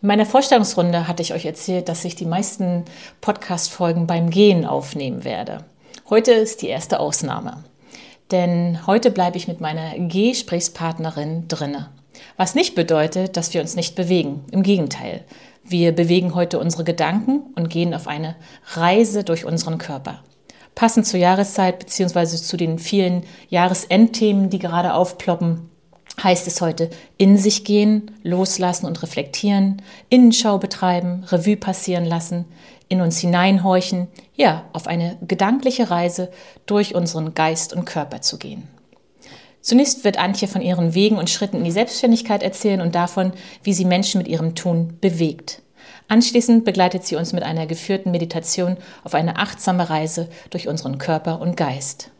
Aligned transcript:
In 0.00 0.08
meiner 0.08 0.26
Vorstellungsrunde 0.26 1.08
hatte 1.08 1.22
ich 1.22 1.34
euch 1.34 1.44
erzählt, 1.44 1.88
dass 1.88 2.04
ich 2.04 2.14
die 2.14 2.24
meisten 2.24 2.84
Podcast-Folgen 3.20 4.06
beim 4.06 4.30
Gehen 4.30 4.64
aufnehmen 4.64 5.24
werde. 5.24 5.64
Heute 6.08 6.32
ist 6.32 6.62
die 6.62 6.68
erste 6.68 7.00
Ausnahme. 7.00 7.64
Denn 8.30 8.86
heute 8.86 9.10
bleibe 9.10 9.36
ich 9.36 9.48
mit 9.48 9.60
meiner 9.60 9.98
Gesprächspartnerin 9.98 11.48
drinne. 11.48 11.88
Was 12.36 12.54
nicht 12.54 12.76
bedeutet, 12.76 13.36
dass 13.36 13.52
wir 13.54 13.60
uns 13.60 13.74
nicht 13.74 13.96
bewegen. 13.96 14.44
Im 14.52 14.62
Gegenteil. 14.62 15.24
Wir 15.64 15.90
bewegen 15.92 16.34
heute 16.34 16.60
unsere 16.60 16.84
Gedanken 16.84 17.52
und 17.56 17.68
gehen 17.68 17.92
auf 17.92 18.06
eine 18.06 18.36
Reise 18.74 19.24
durch 19.24 19.44
unseren 19.44 19.78
Körper 19.78 20.22
passend 20.78 21.08
zur 21.08 21.18
Jahreszeit 21.18 21.80
beziehungsweise 21.80 22.40
zu 22.40 22.56
den 22.56 22.78
vielen 22.78 23.24
Jahresendthemen, 23.48 24.48
die 24.48 24.60
gerade 24.60 24.94
aufploppen, 24.94 25.68
heißt 26.22 26.46
es 26.46 26.60
heute 26.60 26.90
in 27.16 27.36
sich 27.36 27.64
gehen, 27.64 28.10
loslassen 28.22 28.86
und 28.86 29.02
reflektieren, 29.02 29.82
Innenschau 30.08 30.58
betreiben, 30.58 31.24
Revue 31.28 31.56
passieren 31.56 32.04
lassen, 32.04 32.44
in 32.88 33.00
uns 33.00 33.18
hineinhorchen, 33.18 34.08
ja, 34.34 34.64
auf 34.72 34.86
eine 34.86 35.18
gedankliche 35.26 35.90
Reise 35.90 36.30
durch 36.66 36.94
unseren 36.94 37.34
Geist 37.34 37.72
und 37.72 37.84
Körper 37.84 38.20
zu 38.20 38.38
gehen. 38.38 38.68
Zunächst 39.60 40.04
wird 40.04 40.18
Antje 40.18 40.48
von 40.48 40.62
ihren 40.62 40.94
Wegen 40.94 41.18
und 41.18 41.28
Schritten 41.28 41.58
in 41.58 41.64
die 41.64 41.70
Selbstständigkeit 41.70 42.42
erzählen 42.42 42.80
und 42.80 42.94
davon, 42.94 43.32
wie 43.62 43.74
sie 43.74 43.84
Menschen 43.84 44.18
mit 44.18 44.28
ihrem 44.28 44.54
Tun 44.54 44.96
bewegt. 45.00 45.62
Anschließend 46.08 46.64
begleitet 46.64 47.04
sie 47.04 47.16
uns 47.16 47.34
mit 47.34 47.42
einer 47.42 47.66
geführten 47.66 48.10
Meditation 48.10 48.78
auf 49.04 49.14
eine 49.14 49.36
achtsame 49.36 49.90
Reise 49.90 50.28
durch 50.48 50.68
unseren 50.68 50.96
Körper 50.96 51.40
und 51.40 51.56
Geist. 51.56 52.10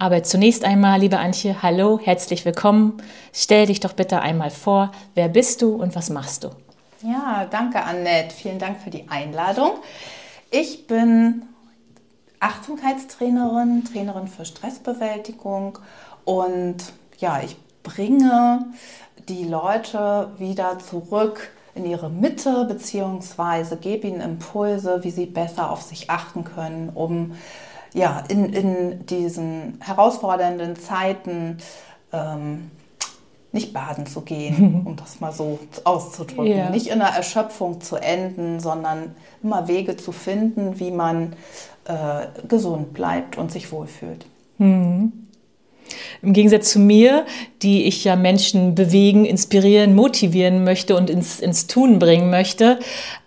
Aber 0.00 0.22
zunächst 0.22 0.64
einmal, 0.64 1.00
liebe 1.00 1.18
Antje, 1.18 1.60
hallo, 1.60 1.98
herzlich 2.00 2.44
willkommen. 2.44 3.02
Stell 3.32 3.66
dich 3.66 3.80
doch 3.80 3.94
bitte 3.94 4.20
einmal 4.20 4.50
vor, 4.50 4.92
wer 5.14 5.28
bist 5.28 5.60
du 5.60 5.74
und 5.74 5.96
was 5.96 6.08
machst 6.08 6.44
du? 6.44 6.50
Ja, 7.02 7.46
danke 7.50 7.82
Annette, 7.82 8.32
vielen 8.32 8.60
Dank 8.60 8.80
für 8.80 8.90
die 8.90 9.08
Einladung. 9.08 9.72
Ich 10.52 10.86
bin 10.86 11.42
Achtsamkeitstrainerin, 12.38 13.84
Trainerin 13.92 14.28
für 14.28 14.44
Stressbewältigung 14.44 15.80
und 16.24 16.76
ja, 17.18 17.40
ich 17.42 17.56
bringe 17.82 18.66
die 19.28 19.44
Leute 19.46 20.30
wieder 20.38 20.78
zurück 20.78 21.50
in 21.74 21.84
ihre 21.84 22.08
Mitte 22.08 22.66
beziehungsweise 22.66 23.76
gebe 23.76 24.06
ihnen 24.06 24.20
Impulse, 24.20 25.02
wie 25.02 25.10
sie 25.10 25.26
besser 25.26 25.72
auf 25.72 25.82
sich 25.82 26.08
achten 26.08 26.44
können, 26.44 26.90
um 26.94 27.36
ja, 27.94 28.22
in, 28.28 28.52
in 28.52 29.06
diesen 29.06 29.80
herausfordernden 29.80 30.76
Zeiten 30.76 31.58
ähm, 32.12 32.70
nicht 33.52 33.72
baden 33.72 34.06
zu 34.06 34.22
gehen, 34.22 34.82
um 34.86 34.96
das 34.96 35.20
mal 35.20 35.32
so 35.32 35.58
auszudrücken. 35.84 36.46
Ja. 36.46 36.70
Nicht 36.70 36.88
in 36.88 36.98
der 36.98 37.08
Erschöpfung 37.08 37.80
zu 37.80 37.96
enden, 37.96 38.60
sondern 38.60 39.14
immer 39.42 39.68
Wege 39.68 39.96
zu 39.96 40.12
finden, 40.12 40.78
wie 40.78 40.90
man 40.90 41.34
äh, 41.84 42.26
gesund 42.46 42.92
bleibt 42.92 43.38
und 43.38 43.50
sich 43.50 43.72
wohlfühlt. 43.72 44.26
Mhm. 44.58 45.27
Im 46.22 46.32
Gegensatz 46.32 46.70
zu 46.70 46.78
mir, 46.78 47.26
die 47.62 47.84
ich 47.84 48.04
ja 48.04 48.16
Menschen 48.16 48.74
bewegen, 48.74 49.24
inspirieren, 49.24 49.94
motivieren 49.94 50.64
möchte 50.64 50.96
und 50.96 51.10
ins, 51.10 51.40
ins 51.40 51.66
Tun 51.66 51.98
bringen 51.98 52.30
möchte, 52.30 52.78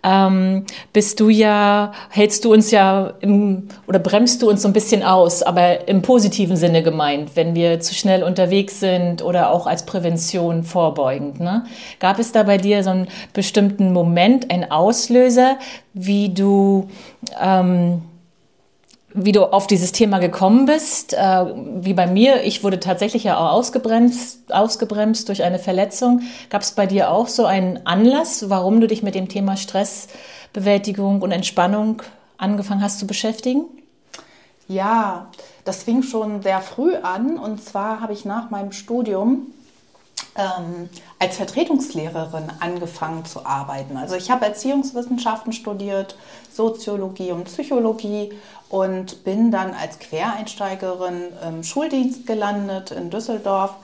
ähm, 0.02 0.64
bist 0.92 1.20
du 1.20 1.28
ja, 1.28 1.92
hältst 2.10 2.44
du 2.44 2.52
uns 2.52 2.70
ja 2.70 3.14
im, 3.20 3.68
oder 3.86 3.98
bremst 3.98 4.42
du 4.42 4.50
uns 4.50 4.62
so 4.62 4.68
ein 4.68 4.72
bisschen 4.72 5.02
aus, 5.02 5.42
aber 5.42 5.88
im 5.88 6.02
positiven 6.02 6.56
Sinne 6.56 6.82
gemeint, 6.82 7.32
wenn 7.34 7.54
wir 7.54 7.80
zu 7.80 7.94
schnell 7.94 8.22
unterwegs 8.22 8.80
sind 8.80 9.22
oder 9.22 9.50
auch 9.50 9.66
als 9.66 9.86
Prävention 9.86 10.64
vorbeugend. 10.64 11.40
Ne? 11.40 11.64
Gab 11.98 12.18
es 12.18 12.32
da 12.32 12.42
bei 12.42 12.58
dir 12.58 12.82
so 12.82 12.90
einen 12.90 13.08
bestimmten 13.32 13.92
Moment, 13.92 14.50
einen 14.50 14.70
Auslöser, 14.70 15.58
wie 15.94 16.30
du 16.30 16.88
ähm, 17.40 18.02
wie 19.14 19.32
du 19.32 19.44
auf 19.44 19.66
dieses 19.66 19.92
Thema 19.92 20.18
gekommen 20.18 20.66
bist. 20.66 21.14
Äh, 21.14 21.46
wie 21.80 21.94
bei 21.94 22.06
mir, 22.06 22.44
ich 22.44 22.64
wurde 22.64 22.80
tatsächlich 22.80 23.24
ja 23.24 23.38
auch 23.38 23.52
ausgebremst, 23.52 24.52
ausgebremst 24.52 25.28
durch 25.28 25.42
eine 25.42 25.58
Verletzung. 25.58 26.22
Gab 26.50 26.62
es 26.62 26.72
bei 26.72 26.86
dir 26.86 27.10
auch 27.10 27.28
so 27.28 27.44
einen 27.44 27.86
Anlass, 27.86 28.48
warum 28.48 28.80
du 28.80 28.86
dich 28.86 29.02
mit 29.02 29.14
dem 29.14 29.28
Thema 29.28 29.56
Stressbewältigung 29.56 31.22
und 31.22 31.32
Entspannung 31.32 32.02
angefangen 32.38 32.82
hast 32.82 32.98
zu 32.98 33.06
beschäftigen? 33.06 33.64
Ja, 34.68 35.26
das 35.64 35.82
fing 35.82 36.02
schon 36.02 36.42
sehr 36.42 36.60
früh 36.60 36.94
an. 36.96 37.38
Und 37.38 37.62
zwar 37.62 38.00
habe 38.00 38.12
ich 38.12 38.24
nach 38.24 38.50
meinem 38.50 38.72
Studium 38.72 39.48
ähm, 40.36 40.88
als 41.18 41.36
Vertretungslehrerin 41.36 42.50
angefangen 42.60 43.24
zu 43.24 43.44
arbeiten. 43.44 43.96
Also 43.96 44.14
ich 44.14 44.30
habe 44.30 44.46
Erziehungswissenschaften 44.46 45.52
studiert, 45.52 46.16
Soziologie 46.52 47.32
und 47.32 47.44
Psychologie 47.44 48.32
und 48.72 49.22
bin 49.22 49.50
dann 49.50 49.74
als 49.74 49.98
Quereinsteigerin 49.98 51.24
im 51.46 51.62
Schuldienst 51.62 52.26
gelandet 52.26 52.90
in 52.90 53.10
Düsseldorf. 53.10 53.74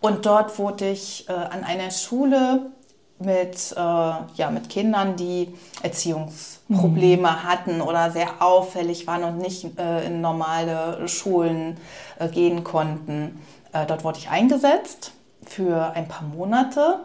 Und 0.00 0.24
dort 0.24 0.58
wurde 0.58 0.88
ich 0.88 1.28
äh, 1.28 1.32
an 1.32 1.64
einer 1.64 1.90
Schule 1.90 2.70
mit, 3.18 3.72
äh, 3.72 3.76
ja, 3.76 4.50
mit 4.50 4.70
Kindern, 4.70 5.16
die 5.16 5.54
Erziehungsprobleme 5.82 7.28
mhm. 7.28 7.44
hatten 7.44 7.82
oder 7.82 8.10
sehr 8.10 8.40
auffällig 8.40 9.06
waren 9.06 9.24
und 9.24 9.38
nicht 9.38 9.78
äh, 9.78 10.06
in 10.06 10.22
normale 10.22 11.06
Schulen 11.08 11.76
äh, 12.18 12.28
gehen 12.28 12.64
konnten. 12.64 13.38
Äh, 13.74 13.84
dort 13.84 14.02
wurde 14.02 14.18
ich 14.18 14.30
eingesetzt 14.30 15.12
für 15.44 15.92
ein 15.94 16.08
paar 16.08 16.26
Monate 16.26 17.00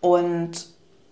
und 0.00 0.68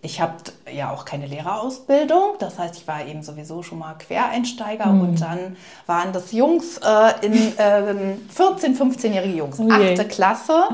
ich 0.07 0.21
habe 0.21 0.35
ja 0.73 0.93
auch 0.93 1.05
keine 1.05 1.27
Lehrerausbildung, 1.27 2.37
das 2.39 2.59
heißt, 2.59 2.77
ich 2.77 2.89
war 2.89 3.05
eben 3.05 3.23
sowieso 3.23 3.63
schon 3.63 3.81
mal 3.81 3.95
Quereinsteiger 3.95 4.87
mhm. 4.87 5.01
und 5.01 5.21
dann 5.21 5.57
waren 5.87 6.13
das 6.13 6.33
Jungs 6.33 6.79
äh, 6.79 7.27
in 7.27 7.59
äh, 7.59 8.17
14, 8.29 8.79
15-jährige 8.79 9.37
Jungs, 9.37 9.59
oh 9.59 9.69
achte 9.71 10.07
Klasse. 10.07 10.69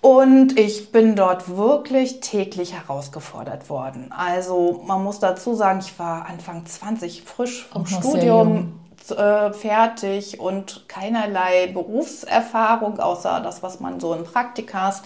Und 0.00 0.58
ich 0.58 0.92
bin 0.92 1.16
dort 1.16 1.56
wirklich 1.56 2.20
täglich 2.20 2.72
herausgefordert 2.72 3.68
worden. 3.68 4.12
Also 4.16 4.82
man 4.86 5.02
muss 5.02 5.18
dazu 5.18 5.54
sagen, 5.54 5.80
ich 5.80 5.98
war 5.98 6.26
Anfang 6.26 6.64
20 6.64 7.24
frisch 7.24 7.66
vom 7.66 7.84
Studium 7.84 8.80
äh, 9.10 9.52
fertig 9.52 10.38
und 10.38 10.88
keinerlei 10.88 11.66
Berufserfahrung, 11.66 13.00
außer 13.00 13.40
das, 13.40 13.62
was 13.62 13.80
man 13.80 13.98
so 14.00 14.14
in 14.14 14.24
Praktikas 14.24 15.02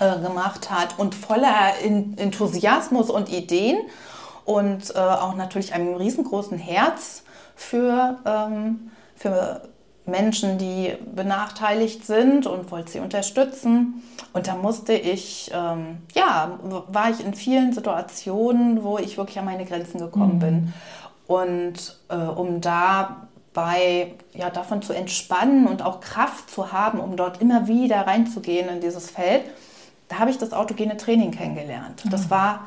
äh, 0.00 0.18
gemacht 0.20 0.70
hat 0.70 0.98
und 0.98 1.14
voller 1.14 1.72
Enthusiasmus 1.82 3.10
und 3.10 3.30
Ideen 3.30 3.78
und 4.44 4.94
äh, 4.94 4.98
auch 4.98 5.34
natürlich 5.34 5.74
einem 5.74 5.94
riesengroßen 5.94 6.56
Herz 6.56 7.22
für, 7.54 8.18
ähm, 8.24 8.90
für 9.14 9.62
Menschen, 10.08 10.58
die 10.58 10.94
benachteiligt 11.14 12.06
sind 12.06 12.46
und 12.46 12.70
wollte 12.70 12.92
sie 12.92 13.00
unterstützen. 13.00 14.02
Und 14.32 14.46
da 14.46 14.54
musste 14.54 14.94
ich, 14.94 15.50
ähm, 15.54 15.98
ja, 16.14 16.58
war 16.88 17.10
ich 17.10 17.24
in 17.24 17.34
vielen 17.34 17.72
Situationen, 17.72 18.82
wo 18.82 18.98
ich 18.98 19.18
wirklich 19.18 19.38
an 19.38 19.44
meine 19.44 19.64
Grenzen 19.64 19.98
gekommen 19.98 20.36
mhm. 20.36 20.38
bin. 20.38 20.74
Und 21.26 21.98
äh, 22.08 22.16
um 22.16 22.60
dabei 22.60 24.14
ja, 24.32 24.48
davon 24.50 24.82
zu 24.82 24.94
entspannen 24.94 25.66
und 25.66 25.82
auch 25.82 26.00
Kraft 26.00 26.50
zu 26.50 26.72
haben, 26.72 27.00
um 27.00 27.16
dort 27.16 27.42
immer 27.42 27.68
wieder 27.68 28.06
reinzugehen 28.06 28.68
in 28.68 28.80
dieses 28.80 29.10
Feld, 29.10 29.42
da 30.08 30.18
habe 30.18 30.30
ich 30.30 30.38
das 30.38 30.52
autogene 30.52 30.96
Training 30.96 31.30
kennengelernt. 31.30 32.02
Das 32.10 32.26
mhm. 32.26 32.30
war 32.30 32.66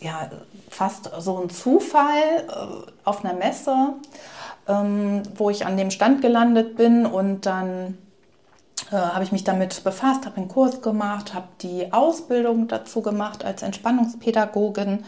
ja 0.00 0.30
fast 0.70 1.10
so 1.18 1.40
ein 1.40 1.50
Zufall 1.50 2.46
äh, 2.48 2.90
auf 3.04 3.24
einer 3.24 3.34
Messe. 3.34 3.94
ähm, 4.68 5.22
wo 5.34 5.50
ich 5.50 5.66
an 5.66 5.76
dem 5.76 5.90
Stand 5.90 6.22
gelandet 6.22 6.76
bin 6.76 7.06
und 7.06 7.46
dann 7.46 7.98
äh, 8.92 8.96
habe 8.96 9.24
ich 9.24 9.32
mich 9.32 9.44
damit 9.44 9.82
befasst, 9.82 10.26
habe 10.26 10.36
einen 10.36 10.48
Kurs 10.48 10.82
gemacht, 10.82 11.34
habe 11.34 11.48
die 11.62 11.92
Ausbildung 11.92 12.68
dazu 12.68 13.00
gemacht 13.00 13.44
als 13.44 13.62
Entspannungspädagogin, 13.62 15.04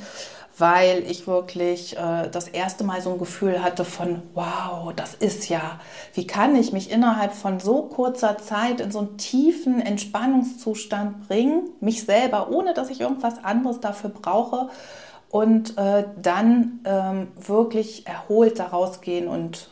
weil 0.60 1.02
ich 1.10 1.26
wirklich 1.26 1.96
äh, 1.96 2.28
das 2.30 2.48
erste 2.48 2.84
Mal 2.84 3.00
so 3.00 3.12
ein 3.12 3.18
Gefühl 3.18 3.62
hatte 3.62 3.84
von, 3.84 4.22
wow, 4.34 4.92
das 4.94 5.14
ist 5.14 5.48
ja, 5.48 5.80
wie 6.14 6.26
kann 6.26 6.54
ich 6.54 6.72
mich 6.72 6.90
innerhalb 6.90 7.32
von 7.32 7.60
so 7.60 7.82
kurzer 7.82 8.38
Zeit 8.38 8.80
in 8.80 8.90
so 8.90 9.00
einen 9.00 9.16
tiefen 9.16 9.80
Entspannungszustand 9.80 11.26
bringen, 11.26 11.70
mich 11.80 12.04
selber, 12.04 12.50
ohne 12.50 12.74
dass 12.74 12.90
ich 12.90 13.00
irgendwas 13.00 13.42
anderes 13.42 13.80
dafür 13.80 14.10
brauche 14.10 14.68
und 15.30 15.78
äh, 15.78 16.04
dann 16.20 16.80
ähm, 16.84 17.28
wirklich 17.36 18.06
erholt 18.06 18.58
daraus 18.58 19.00
gehen 19.00 19.28
und 19.28 19.70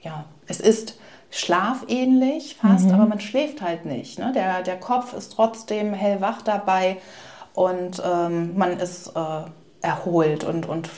ja, 0.00 0.24
es 0.46 0.60
ist 0.60 0.98
schlafähnlich 1.30 2.56
fast, 2.56 2.86
mhm. 2.86 2.94
aber 2.94 3.06
man 3.06 3.20
schläft 3.20 3.60
halt 3.60 3.86
nicht. 3.86 4.18
Ne? 4.18 4.32
Der, 4.34 4.62
der 4.62 4.78
Kopf 4.78 5.14
ist 5.14 5.32
trotzdem 5.32 5.92
hellwach 5.92 6.42
dabei 6.42 6.98
und 7.54 8.02
ähm, 8.04 8.56
man 8.56 8.78
ist 8.78 9.08
äh, 9.16 9.44
erholt 9.84 10.44
und, 10.44 10.66
und 10.68 10.88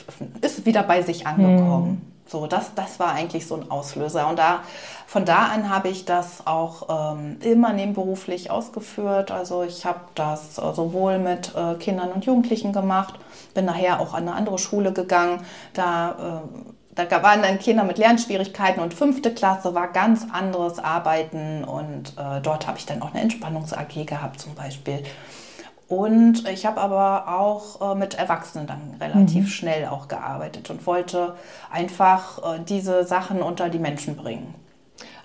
ist 0.41 0.65
wieder 0.65 0.83
bei 0.83 1.01
sich 1.01 1.27
angekommen. 1.27 1.89
Mhm. 1.89 2.01
So, 2.29 2.45
das, 2.45 2.73
das 2.75 2.99
war 2.99 3.13
eigentlich 3.13 3.47
so 3.47 3.55
ein 3.55 3.71
Auslöser. 3.71 4.27
Und 4.27 4.37
da, 4.37 4.59
von 5.05 5.23
da 5.23 5.45
an 5.45 5.69
habe 5.69 5.87
ich 5.87 6.03
das 6.03 6.45
auch 6.45 7.13
ähm, 7.15 7.37
immer 7.41 7.71
nebenberuflich 7.71 8.51
ausgeführt. 8.51 9.31
Also 9.31 9.63
ich 9.63 9.85
habe 9.85 10.01
das 10.15 10.57
äh, 10.57 10.73
sowohl 10.73 11.19
mit 11.19 11.53
äh, 11.55 11.75
Kindern 11.75 12.11
und 12.11 12.25
Jugendlichen 12.25 12.73
gemacht, 12.73 13.15
bin 13.53 13.65
nachher 13.65 14.01
auch 14.01 14.13
an 14.13 14.27
eine 14.27 14.33
andere 14.33 14.57
Schule 14.57 14.91
gegangen. 14.91 15.41
Da 15.73 16.41
äh, 16.43 17.03
da 17.05 17.21
waren 17.21 17.43
dann 17.43 17.59
Kinder 17.59 17.83
mit 17.83 17.99
Lernschwierigkeiten 17.99 18.81
und 18.81 18.93
fünfte 18.93 19.31
Klasse 19.31 19.75
war 19.75 19.89
ganz 19.89 20.25
anderes 20.31 20.79
Arbeiten 20.79 21.63
und 21.63 22.13
äh, 22.17 22.41
dort 22.41 22.65
habe 22.65 22.79
ich 22.79 22.87
dann 22.87 23.03
auch 23.03 23.13
eine 23.13 23.21
Entspannungs-AG 23.21 24.05
gehabt 24.05 24.39
zum 24.39 24.55
Beispiel. 24.55 25.03
Und 25.87 26.47
ich 26.49 26.65
habe 26.65 26.81
aber 26.81 27.39
auch 27.39 27.93
äh, 27.93 27.95
mit 27.95 28.15
Erwachsenen 28.15 28.67
dann 28.67 28.95
relativ 28.99 29.43
mhm. 29.43 29.47
schnell 29.47 29.85
auch 29.85 30.07
gearbeitet 30.07 30.69
und 30.69 30.85
wollte 30.85 31.35
einfach 31.71 32.39
äh, 32.39 32.59
diese 32.67 33.05
Sachen 33.05 33.41
unter 33.41 33.69
die 33.69 33.79
Menschen 33.79 34.17
bringen. 34.17 34.53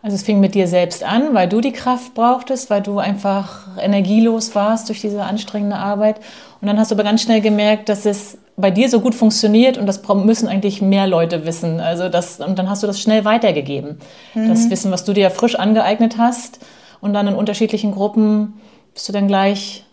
Also 0.03 0.17
es 0.17 0.23
fing 0.23 0.41
mit 0.41 0.55
dir 0.55 0.67
selbst 0.67 1.05
an, 1.05 1.32
weil 1.32 1.49
du 1.49 1.61
die 1.61 1.73
Kraft 1.73 2.14
brauchtest, 2.14 2.70
weil 2.70 2.82
du 2.82 2.99
einfach 2.99 3.69
energielos 3.79 4.55
warst 4.55 4.88
durch 4.88 5.00
diese 5.00 5.23
anstrengende 5.23 5.76
Arbeit. 5.76 6.19
Und 6.61 6.67
dann 6.69 6.79
hast 6.79 6.91
du 6.91 6.97
aber 6.97 7.05
ganz 7.05 7.23
schnell 7.23 7.41
gemerkt, 7.41 7.88
dass 7.88 8.05
es 8.05 8.38
bei 8.56 8.70
dir 8.70 8.88
so 8.88 9.00
gut 9.00 9.15
funktioniert 9.15 9.79
und 9.79 9.87
das 9.87 10.03
müssen 10.08 10.49
eigentlich 10.49 10.82
mehr 10.82 11.06
Leute 11.06 11.47
wissen. 11.47 11.81
Also 11.81 12.08
das, 12.08 12.41
und 12.41 12.58
dann 12.58 12.69
hast 12.69 12.82
du 12.82 12.87
das 12.87 13.00
schnell 13.00 13.25
weitergegeben. 13.25 13.99
Mhm. 14.35 14.49
Das 14.49 14.70
Wissen, 14.70 14.91
was 14.91 15.05
du 15.05 15.12
dir 15.12 15.23
ja 15.23 15.31
frisch 15.31 15.55
angeeignet 15.55 16.19
hast 16.19 16.58
und 17.00 17.15
dann 17.15 17.29
in 17.29 17.35
unterschiedlichen 17.35 17.93
Gruppen 17.93 18.55
bist 18.94 19.08
du 19.08 19.12
dann 19.12 19.29
gleich, 19.29 19.85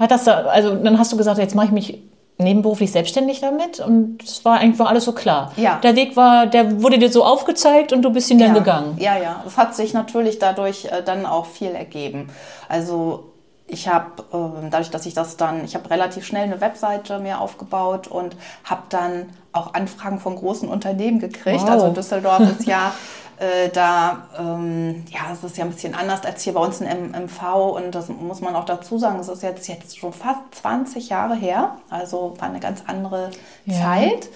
hat 0.00 0.10
das, 0.10 0.26
also 0.26 0.74
dann 0.74 0.98
hast 0.98 1.12
du 1.12 1.16
gesagt, 1.16 1.38
jetzt 1.38 1.54
mache 1.54 1.66
ich 1.66 1.72
mich 1.72 2.02
nebenberuflich 2.38 2.90
selbstständig 2.90 3.40
damit 3.40 3.80
und 3.80 4.22
es 4.22 4.44
war 4.44 4.58
einfach 4.58 4.88
alles 4.88 5.04
so 5.04 5.12
klar. 5.12 5.52
Ja. 5.56 5.78
Der 5.82 5.94
Weg 5.94 6.16
war, 6.16 6.46
der 6.46 6.82
wurde 6.82 6.98
dir 6.98 7.12
so 7.12 7.22
aufgezeigt 7.22 7.92
und 7.92 8.02
du 8.02 8.10
bist 8.10 8.30
ihn 8.30 8.38
ja. 8.38 8.46
dann 8.46 8.54
gegangen. 8.54 8.96
Ja, 8.98 9.18
ja. 9.18 9.44
Es 9.46 9.56
hat 9.56 9.74
sich 9.74 9.92
natürlich 9.92 10.38
dadurch 10.38 10.86
äh, 10.86 11.02
dann 11.04 11.26
auch 11.26 11.46
viel 11.46 11.70
ergeben. 11.70 12.30
Also 12.68 13.30
ich 13.66 13.88
habe, 13.88 14.22
äh, 14.32 14.68
dadurch, 14.70 14.90
dass 14.90 15.06
ich 15.06 15.14
das 15.14 15.36
dann, 15.36 15.64
ich 15.64 15.74
habe 15.74 15.88
relativ 15.90 16.24
schnell 16.24 16.44
eine 16.44 16.60
Webseite 16.60 17.18
mir 17.18 17.40
aufgebaut 17.40 18.08
und 18.08 18.36
habe 18.64 18.82
dann 18.88 19.30
auch 19.52 19.74
Anfragen 19.74 20.18
von 20.18 20.36
großen 20.36 20.68
Unternehmen 20.68 21.18
gekriegt. 21.20 21.62
Wow. 21.62 21.70
Also 21.70 21.88
Düsseldorf 21.90 22.40
ist 22.40 22.66
ja 22.66 22.92
äh, 23.40 23.70
da, 23.70 24.28
ähm, 24.38 25.04
ja, 25.08 25.32
es 25.32 25.42
ist 25.42 25.56
ja 25.56 25.64
ein 25.64 25.70
bisschen 25.70 25.94
anders 25.94 26.24
als 26.24 26.42
hier 26.42 26.52
bei 26.52 26.60
uns 26.60 26.80
im 26.82 27.12
MV 27.12 27.74
und 27.76 27.94
das 27.94 28.08
muss 28.08 28.42
man 28.42 28.54
auch 28.54 28.66
dazu 28.66 28.98
sagen, 28.98 29.18
es 29.18 29.28
ist 29.28 29.42
jetzt, 29.42 29.66
jetzt 29.66 29.98
schon 29.98 30.12
fast 30.12 30.40
20 30.52 31.08
Jahre 31.08 31.34
her, 31.34 31.76
also 31.88 32.34
war 32.38 32.48
eine 32.48 32.60
ganz 32.60 32.82
andere 32.86 33.30
ja. 33.64 33.80
Zeit. 33.80 34.28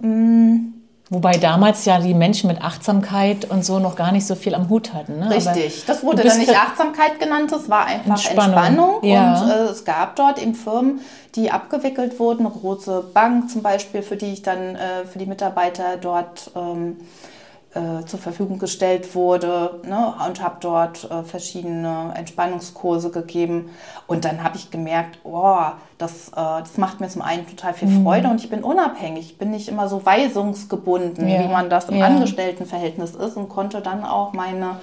Mhm. 0.00 0.74
Wobei 1.08 1.38
damals 1.38 1.84
ja 1.84 2.00
die 2.00 2.14
Menschen 2.14 2.48
mit 2.48 2.60
Achtsamkeit 2.60 3.48
und 3.48 3.64
so 3.64 3.78
noch 3.78 3.94
gar 3.94 4.10
nicht 4.10 4.26
so 4.26 4.34
viel 4.34 4.56
am 4.56 4.68
Hut 4.68 4.92
hatten. 4.92 5.20
Ne? 5.20 5.30
Richtig, 5.30 5.84
das 5.86 6.02
wurde 6.02 6.24
dann 6.24 6.38
nicht 6.38 6.54
Achtsamkeit 6.54 7.20
genannt, 7.20 7.52
das 7.52 7.70
war 7.70 7.86
einfach 7.86 8.10
Entspannung. 8.10 8.56
Entspannung. 8.56 9.04
Ja. 9.04 9.40
Und 9.40 9.50
äh, 9.50 9.70
es 9.70 9.84
gab 9.84 10.16
dort 10.16 10.42
eben 10.42 10.56
Firmen, 10.56 11.00
die 11.36 11.52
abgewickelt 11.52 12.18
wurden, 12.18 12.44
Große 12.44 13.04
Bank 13.14 13.50
zum 13.50 13.62
Beispiel, 13.62 14.02
für 14.02 14.16
die 14.16 14.32
ich 14.32 14.42
dann 14.42 14.74
äh, 14.74 15.06
für 15.10 15.20
die 15.20 15.26
Mitarbeiter 15.26 15.96
dort 15.96 16.50
ähm, 16.56 16.96
äh, 16.98 17.35
zur 18.06 18.18
Verfügung 18.18 18.58
gestellt 18.58 19.14
wurde 19.14 19.80
ne, 19.84 20.14
und 20.26 20.42
habe 20.42 20.56
dort 20.60 21.10
äh, 21.10 21.22
verschiedene 21.22 22.12
Entspannungskurse 22.14 23.10
gegeben. 23.10 23.70
Und 24.06 24.24
dann 24.24 24.42
habe 24.42 24.56
ich 24.56 24.70
gemerkt, 24.70 25.18
oh, 25.24 25.58
das, 25.98 26.28
äh, 26.28 26.32
das 26.34 26.78
macht 26.78 27.00
mir 27.00 27.08
zum 27.08 27.22
einen 27.22 27.46
total 27.46 27.74
viel 27.74 27.88
mhm. 27.88 28.04
Freude 28.04 28.28
und 28.28 28.42
ich 28.42 28.50
bin 28.50 28.62
unabhängig. 28.62 29.30
Ich 29.30 29.38
bin 29.38 29.50
nicht 29.50 29.68
immer 29.68 29.88
so 29.88 30.04
weisungsgebunden, 30.04 31.28
ja. 31.28 31.42
wie 31.42 31.48
man 31.48 31.70
das 31.70 31.88
im 31.88 31.96
ja. 31.96 32.06
Angestelltenverhältnis 32.06 33.14
ist 33.14 33.36
und 33.36 33.48
konnte 33.48 33.80
dann 33.80 34.04
auch 34.04 34.32
meine 34.32 34.76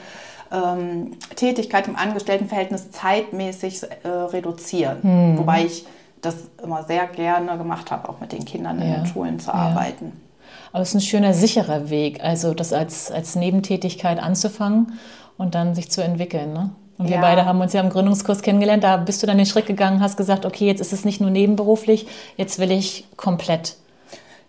ähm, 0.51 1.11
Tätigkeit 1.35 1.87
im 1.87 1.95
Angestelltenverhältnis 1.95 2.91
zeitmäßig 2.91 3.83
äh, 4.03 4.07
reduzieren. 4.07 4.97
Mhm. 5.01 5.37
Wobei 5.39 5.65
ich 5.65 5.85
das 6.21 6.35
immer 6.63 6.83
sehr 6.83 7.07
gerne 7.07 7.57
gemacht 7.57 7.91
habe, 7.91 8.07
auch 8.09 8.19
mit 8.19 8.31
den 8.31 8.45
Kindern 8.45 8.81
in 8.81 8.93
den 8.93 9.05
Schulen 9.05 9.39
zu 9.39 9.53
arbeiten. 9.53 10.22
Aber 10.71 10.81
es 10.81 10.89
ist 10.89 10.95
ein 10.95 11.01
schöner, 11.01 11.33
sicherer 11.33 11.89
Weg, 11.89 12.23
also 12.23 12.53
das 12.53 12.73
als, 12.73 13.11
als 13.11 13.35
Nebentätigkeit 13.35 14.21
anzufangen 14.21 14.93
und 15.37 15.55
dann 15.55 15.75
sich 15.75 15.91
zu 15.91 16.03
entwickeln. 16.03 16.53
Ne? 16.53 16.71
Und 16.97 17.09
wir 17.09 17.15
ja. 17.15 17.21
beide 17.21 17.45
haben 17.45 17.59
uns 17.61 17.73
ja 17.73 17.81
im 17.81 17.89
Gründungskurs 17.89 18.41
kennengelernt. 18.41 18.83
Da 18.83 18.97
bist 18.97 19.21
du 19.21 19.27
dann 19.27 19.37
den 19.37 19.45
Schritt 19.45 19.65
gegangen, 19.65 20.01
hast 20.01 20.17
gesagt, 20.17 20.45
okay, 20.45 20.65
jetzt 20.65 20.79
ist 20.79 20.93
es 20.93 21.05
nicht 21.05 21.21
nur 21.21 21.29
nebenberuflich, 21.29 22.07
jetzt 22.37 22.59
will 22.59 22.71
ich 22.71 23.07
komplett 23.17 23.75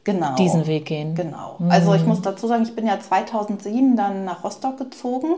genau. 0.04 0.34
diesen 0.36 0.66
Weg 0.66 0.86
gehen. 0.86 1.14
Genau. 1.14 1.56
Mhm. 1.58 1.70
Also 1.70 1.94
ich 1.94 2.04
muss 2.04 2.22
dazu 2.22 2.46
sagen, 2.46 2.62
ich 2.62 2.74
bin 2.74 2.86
ja 2.86 3.00
2007 3.00 3.96
dann 3.96 4.24
nach 4.24 4.44
Rostock 4.44 4.78
gezogen 4.78 5.34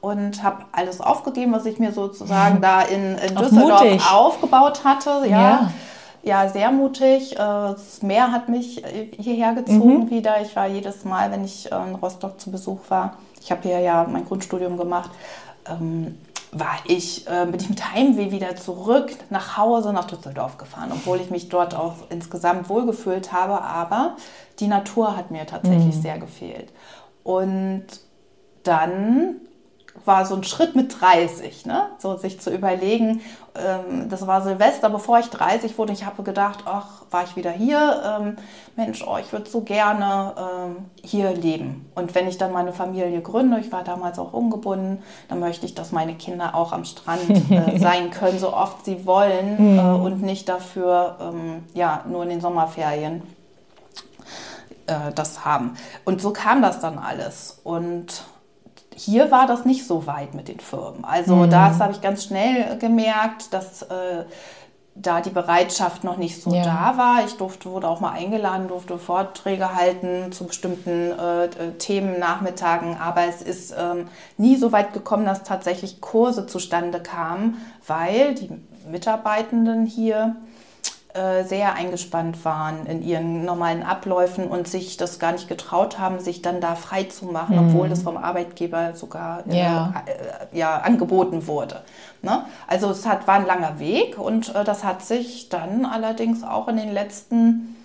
und 0.00 0.42
habe 0.42 0.64
alles 0.72 1.00
aufgegeben, 1.00 1.52
was 1.52 1.66
ich 1.66 1.78
mir 1.78 1.92
sozusagen 1.92 2.60
da 2.60 2.82
in, 2.82 3.16
in 3.16 3.36
Düsseldorf 3.36 4.12
aufgebaut 4.12 4.84
hatte. 4.84 5.22
ja. 5.24 5.30
ja 5.30 5.72
ja, 6.22 6.48
sehr 6.48 6.70
mutig. 6.72 7.34
Äh, 7.34 7.36
das 7.36 8.02
Meer 8.02 8.32
hat 8.32 8.48
mich 8.48 8.82
hierher 9.18 9.54
gezogen 9.54 10.04
mhm. 10.04 10.10
wieder. 10.10 10.40
Ich 10.42 10.56
war 10.56 10.66
jedes 10.66 11.04
Mal, 11.04 11.30
wenn 11.30 11.44
ich 11.44 11.70
äh, 11.70 11.88
in 11.88 11.94
Rostock 11.94 12.40
zu 12.40 12.50
Besuch 12.50 12.80
war, 12.88 13.16
ich 13.40 13.50
habe 13.50 13.62
hier 13.62 13.78
ja 13.78 14.06
mein 14.10 14.24
Grundstudium 14.24 14.76
gemacht, 14.76 15.10
ähm, 15.68 16.18
war 16.52 16.78
ich, 16.86 17.26
äh, 17.28 17.44
bin 17.46 17.60
ich 17.60 17.68
mit 17.68 17.92
Heimweh 17.92 18.30
wieder 18.30 18.56
zurück 18.56 19.14
nach 19.30 19.56
Hause, 19.56 19.92
nach 19.92 20.06
Düsseldorf 20.06 20.58
gefahren, 20.58 20.90
obwohl 20.92 21.20
ich 21.20 21.30
mich 21.30 21.48
dort 21.48 21.74
auch 21.74 21.94
insgesamt 22.08 22.68
wohlgefühlt 22.68 23.32
habe. 23.32 23.62
Aber 23.62 24.16
die 24.58 24.66
Natur 24.66 25.16
hat 25.16 25.30
mir 25.30 25.46
tatsächlich 25.46 25.96
mhm. 25.96 26.02
sehr 26.02 26.18
gefehlt. 26.18 26.72
Und 27.22 27.84
dann 28.62 29.36
war 30.06 30.24
so 30.24 30.34
ein 30.34 30.44
Schritt 30.44 30.76
mit 30.76 31.00
30, 31.00 31.66
ne? 31.66 31.88
so 31.98 32.16
sich 32.16 32.40
zu 32.40 32.50
überlegen, 32.50 33.20
ähm, 33.54 34.08
das 34.08 34.26
war 34.26 34.42
Silvester, 34.42 34.90
bevor 34.90 35.18
ich 35.18 35.26
30 35.26 35.76
wurde, 35.78 35.92
ich 35.92 36.04
habe 36.04 36.22
gedacht, 36.22 36.64
ach, 36.66 37.02
war 37.10 37.24
ich 37.24 37.36
wieder 37.36 37.50
hier, 37.50 38.02
ähm, 38.04 38.36
Mensch, 38.76 39.04
oh, 39.06 39.16
ich 39.18 39.32
würde 39.32 39.48
so 39.48 39.62
gerne 39.62 40.34
ähm, 40.38 40.76
hier 41.02 41.32
leben. 41.32 41.90
Und 41.94 42.14
wenn 42.14 42.28
ich 42.28 42.38
dann 42.38 42.52
meine 42.52 42.72
Familie 42.72 43.20
gründe, 43.20 43.58
ich 43.58 43.72
war 43.72 43.84
damals 43.84 44.18
auch 44.18 44.32
ungebunden, 44.32 45.02
dann 45.28 45.40
möchte 45.40 45.66
ich, 45.66 45.74
dass 45.74 45.92
meine 45.92 46.14
Kinder 46.14 46.54
auch 46.54 46.72
am 46.72 46.84
Strand 46.84 47.50
äh, 47.50 47.78
sein 47.78 48.10
können, 48.10 48.38
so 48.38 48.52
oft 48.52 48.84
sie 48.84 49.06
wollen 49.06 49.58
äh, 49.58 49.82
mhm. 49.82 50.02
und 50.02 50.22
nicht 50.22 50.48
dafür, 50.48 51.16
ähm, 51.20 51.64
ja, 51.74 52.04
nur 52.08 52.22
in 52.22 52.30
den 52.30 52.40
Sommerferien 52.40 53.22
äh, 54.86 55.12
das 55.14 55.44
haben. 55.44 55.76
Und 56.04 56.20
so 56.20 56.32
kam 56.32 56.62
das 56.62 56.80
dann 56.80 56.98
alles. 56.98 57.60
Und 57.64 58.24
hier 58.96 59.30
war 59.30 59.46
das 59.46 59.64
nicht 59.64 59.86
so 59.86 60.06
weit 60.06 60.34
mit 60.34 60.48
den 60.48 60.58
Firmen. 60.58 61.04
Also 61.04 61.36
mhm. 61.36 61.50
das 61.50 61.80
habe 61.80 61.92
ich 61.92 62.00
ganz 62.00 62.24
schnell 62.24 62.78
gemerkt, 62.78 63.52
dass 63.52 63.82
äh, 63.82 64.24
da 64.94 65.20
die 65.20 65.30
Bereitschaft 65.30 66.04
noch 66.04 66.16
nicht 66.16 66.42
so 66.42 66.54
ja. 66.54 66.64
da 66.64 66.96
war. 66.96 67.24
Ich 67.24 67.36
durfte, 67.36 67.70
wurde 67.70 67.88
auch 67.88 68.00
mal 68.00 68.12
eingeladen, 68.12 68.68
durfte 68.68 68.98
Vorträge 68.98 69.74
halten 69.74 70.32
zu 70.32 70.46
bestimmten 70.46 71.12
äh, 71.12 71.44
äh, 71.44 71.72
Themen, 71.78 72.18
Nachmittagen, 72.18 72.96
aber 72.96 73.24
es 73.24 73.42
ist 73.42 73.74
ähm, 73.78 74.08
nie 74.38 74.56
so 74.56 74.72
weit 74.72 74.94
gekommen, 74.94 75.26
dass 75.26 75.42
tatsächlich 75.42 76.00
Kurse 76.00 76.46
zustande 76.46 77.00
kamen, 77.00 77.60
weil 77.86 78.34
die 78.34 78.50
Mitarbeitenden 78.90 79.84
hier 79.84 80.36
äh, 81.16 81.44
sehr 81.44 81.74
eingespannt 81.74 82.44
waren 82.44 82.86
in 82.86 83.02
ihren 83.02 83.44
normalen 83.44 83.82
Abläufen 83.82 84.48
und 84.48 84.68
sich 84.68 84.96
das 84.96 85.18
gar 85.18 85.32
nicht 85.32 85.48
getraut 85.48 85.98
haben, 85.98 86.20
sich 86.20 86.42
dann 86.42 86.60
da 86.60 86.74
frei 86.74 87.04
zu 87.04 87.26
machen, 87.26 87.56
mhm. 87.56 87.68
obwohl 87.68 87.88
das 87.88 88.02
vom 88.02 88.16
Arbeitgeber 88.16 88.94
sogar 88.94 89.44
äh, 89.48 89.58
ja. 89.58 89.94
Äh, 90.06 90.56
ja 90.56 90.78
angeboten 90.78 91.46
wurde. 91.46 91.82
Ne? 92.22 92.44
Also 92.66 92.90
es 92.90 93.06
hat, 93.06 93.26
war 93.26 93.36
ein 93.36 93.46
langer 93.46 93.78
Weg 93.78 94.18
und 94.18 94.54
äh, 94.54 94.64
das 94.64 94.84
hat 94.84 95.02
sich 95.02 95.48
dann 95.48 95.86
allerdings 95.86 96.42
auch 96.42 96.68
in 96.68 96.76
den 96.76 96.92
letzten 96.92 97.76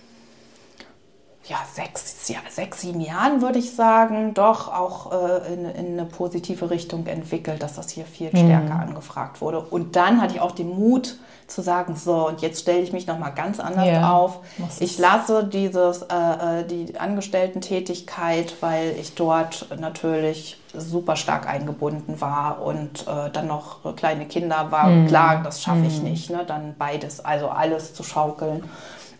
ja, 1.45 1.57
sechs, 1.73 2.27
ja, 2.29 2.39
sechs, 2.49 2.81
sieben 2.81 3.01
Jahren 3.01 3.41
würde 3.41 3.57
ich 3.57 3.75
sagen, 3.75 4.33
doch 4.33 4.71
auch 4.71 5.11
äh, 5.11 5.53
in, 5.53 5.65
in, 5.65 5.99
eine 5.99 6.05
positive 6.05 6.69
Richtung 6.69 7.07
entwickelt, 7.07 7.63
dass 7.63 7.75
das 7.75 7.89
hier 7.89 8.05
viel 8.05 8.29
stärker 8.29 8.75
mhm. 8.75 8.81
angefragt 8.89 9.41
wurde. 9.41 9.59
Und 9.59 9.95
dann 9.95 10.21
hatte 10.21 10.35
ich 10.35 10.41
auch 10.41 10.51
den 10.51 10.69
Mut 10.69 11.17
zu 11.47 11.61
sagen, 11.61 11.95
so, 11.95 12.27
und 12.27 12.41
jetzt 12.41 12.61
stelle 12.61 12.79
ich 12.79 12.93
mich 12.93 13.07
nochmal 13.07 13.33
ganz 13.33 13.59
anders 13.59 13.87
ja, 13.87 14.11
auf. 14.11 14.39
Ich 14.79 14.97
lasse 14.99 15.43
dieses, 15.43 16.03
äh, 16.03 16.61
äh, 16.61 16.65
die 16.65 16.97
Angestellten-Tätigkeit, 16.97 18.55
weil 18.61 18.95
ich 18.99 19.15
dort 19.15 19.67
natürlich 19.79 20.59
super 20.73 21.15
stark 21.15 21.47
eingebunden 21.47 22.21
war 22.21 22.61
und 22.61 23.05
äh, 23.07 23.29
dann 23.31 23.47
noch 23.47 23.95
kleine 23.95 24.27
Kinder 24.27 24.71
war. 24.71 24.87
Mhm. 24.87 25.07
Klar, 25.07 25.41
das 25.43 25.61
schaffe 25.61 25.85
ich 25.87 25.97
mhm. 25.97 26.09
nicht, 26.09 26.29
ne? 26.29 26.45
dann 26.45 26.75
beides, 26.77 27.23
also 27.25 27.49
alles 27.49 27.93
zu 27.93 28.03
schaukeln. 28.03 28.63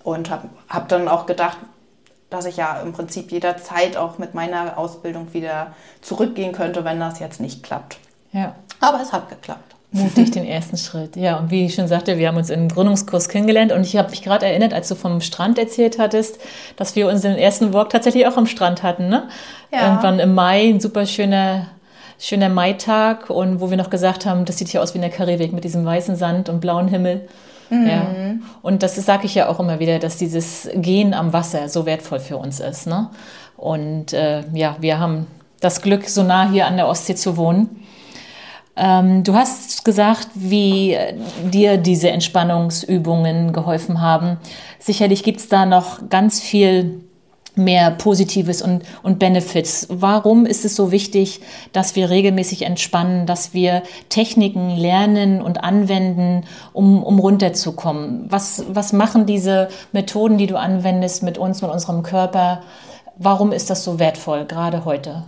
Und 0.03 0.29
habe 0.29 0.49
hab 0.69 0.87
dann 0.87 1.07
auch 1.07 1.25
gedacht, 1.25 1.57
dass 2.31 2.45
ich 2.45 2.57
ja 2.57 2.81
im 2.81 2.93
Prinzip 2.93 3.31
jederzeit 3.31 3.97
auch 3.97 4.17
mit 4.17 4.33
meiner 4.33 4.77
Ausbildung 4.77 5.33
wieder 5.33 5.73
zurückgehen 6.01 6.53
könnte, 6.53 6.83
wenn 6.83 6.99
das 6.99 7.19
jetzt 7.19 7.39
nicht 7.39 7.61
klappt. 7.61 7.97
Ja. 8.31 8.55
Aber 8.79 8.99
es 9.01 9.13
hat 9.13 9.29
geklappt. 9.29 9.75
Mutig 9.93 10.31
den 10.31 10.45
ersten 10.45 10.77
Schritt. 10.77 11.17
Ja, 11.17 11.37
und 11.37 11.51
wie 11.51 11.65
ich 11.65 11.75
schon 11.75 11.89
sagte, 11.89 12.17
wir 12.17 12.29
haben 12.29 12.37
uns 12.37 12.49
im 12.49 12.69
Gründungskurs 12.69 13.27
kennengelernt 13.27 13.73
und 13.73 13.85
ich 13.85 13.97
habe 13.97 14.09
mich 14.09 14.21
gerade 14.21 14.45
erinnert, 14.45 14.73
als 14.73 14.87
du 14.87 14.95
vom 14.95 15.19
Strand 15.19 15.59
erzählt 15.59 15.99
hattest, 15.99 16.39
dass 16.77 16.95
wir 16.95 17.09
unseren 17.09 17.35
ersten 17.35 17.73
Walk 17.73 17.89
tatsächlich 17.89 18.25
auch 18.25 18.37
am 18.37 18.47
Strand 18.47 18.83
hatten. 18.83 19.09
Ne? 19.09 19.27
Ja. 19.69 19.87
Irgendwann 19.87 20.19
im 20.19 20.33
Mai, 20.33 20.69
ein 20.69 20.79
super 20.79 21.05
schöner, 21.05 21.67
schöner 22.17 22.47
Maitag 22.47 23.29
und 23.29 23.59
wo 23.59 23.69
wir 23.69 23.75
noch 23.75 23.89
gesagt 23.89 24.25
haben, 24.25 24.45
das 24.45 24.57
sieht 24.57 24.69
hier 24.69 24.81
aus 24.81 24.93
wie 24.93 24.99
in 24.99 25.01
der 25.01 25.11
Karibik 25.11 25.51
mit 25.51 25.65
diesem 25.65 25.83
weißen 25.83 26.15
Sand 26.15 26.47
und 26.47 26.61
blauen 26.61 26.87
Himmel. 26.87 27.27
Mhm. 27.71 27.87
Ja. 27.87 28.05
Und 28.61 28.83
das 28.83 28.95
sage 28.97 29.25
ich 29.25 29.33
ja 29.33 29.47
auch 29.47 29.59
immer 29.59 29.79
wieder, 29.79 29.97
dass 29.97 30.17
dieses 30.17 30.69
Gehen 30.75 31.13
am 31.13 31.33
Wasser 31.33 31.69
so 31.69 31.85
wertvoll 31.85 32.19
für 32.19 32.37
uns 32.37 32.59
ist. 32.59 32.85
Ne? 32.85 33.09
Und 33.57 34.13
äh, 34.13 34.43
ja, 34.53 34.75
wir 34.79 34.99
haben 34.99 35.25
das 35.61 35.81
Glück, 35.81 36.07
so 36.07 36.21
nah 36.23 36.49
hier 36.49 36.67
an 36.67 36.75
der 36.75 36.87
Ostsee 36.87 37.15
zu 37.15 37.37
wohnen. 37.37 37.81
Ähm, 38.75 39.23
du 39.23 39.33
hast 39.33 39.85
gesagt, 39.85 40.29
wie 40.33 40.97
dir 41.43 41.77
diese 41.77 42.09
Entspannungsübungen 42.09 43.53
geholfen 43.53 44.01
haben. 44.01 44.37
Sicherlich 44.79 45.23
gibt 45.23 45.39
es 45.39 45.47
da 45.47 45.65
noch 45.65 46.09
ganz 46.09 46.39
viel 46.41 47.01
mehr 47.55 47.91
Positives 47.91 48.61
und, 48.61 48.83
und 49.03 49.19
Benefits. 49.19 49.87
Warum 49.89 50.45
ist 50.45 50.65
es 50.65 50.75
so 50.75 50.91
wichtig, 50.91 51.41
dass 51.73 51.95
wir 51.95 52.09
regelmäßig 52.09 52.63
entspannen, 52.63 53.25
dass 53.25 53.53
wir 53.53 53.83
Techniken 54.09 54.75
lernen 54.77 55.41
und 55.41 55.63
anwenden, 55.63 56.45
um, 56.73 57.03
um 57.03 57.19
runterzukommen? 57.19 58.25
Was, 58.29 58.63
was 58.69 58.93
machen 58.93 59.25
diese 59.25 59.69
Methoden, 59.91 60.37
die 60.37 60.47
du 60.47 60.57
anwendest 60.57 61.23
mit 61.23 61.37
uns, 61.37 61.61
mit 61.61 61.71
unserem 61.71 62.03
Körper? 62.03 62.61
Warum 63.17 63.51
ist 63.51 63.69
das 63.69 63.83
so 63.83 63.99
wertvoll, 63.99 64.45
gerade 64.45 64.85
heute? 64.85 65.23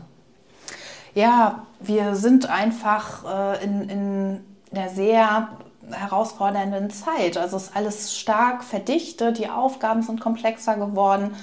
Ja, 1.14 1.64
wir 1.80 2.16
sind 2.16 2.50
einfach 2.50 3.24
äh, 3.26 3.64
in, 3.64 3.90
in 3.90 4.40
einer 4.74 4.90
sehr 4.90 5.50
herausfordernden 5.92 6.90
Zeit. 6.90 7.38
Also 7.38 7.58
ist 7.58 7.76
alles 7.76 8.18
stark 8.18 8.64
verdichtet, 8.64 9.38
die 9.38 9.50
Aufgaben 9.50 10.02
sind 10.02 10.22
komplexer 10.22 10.76
geworden. 10.76 11.36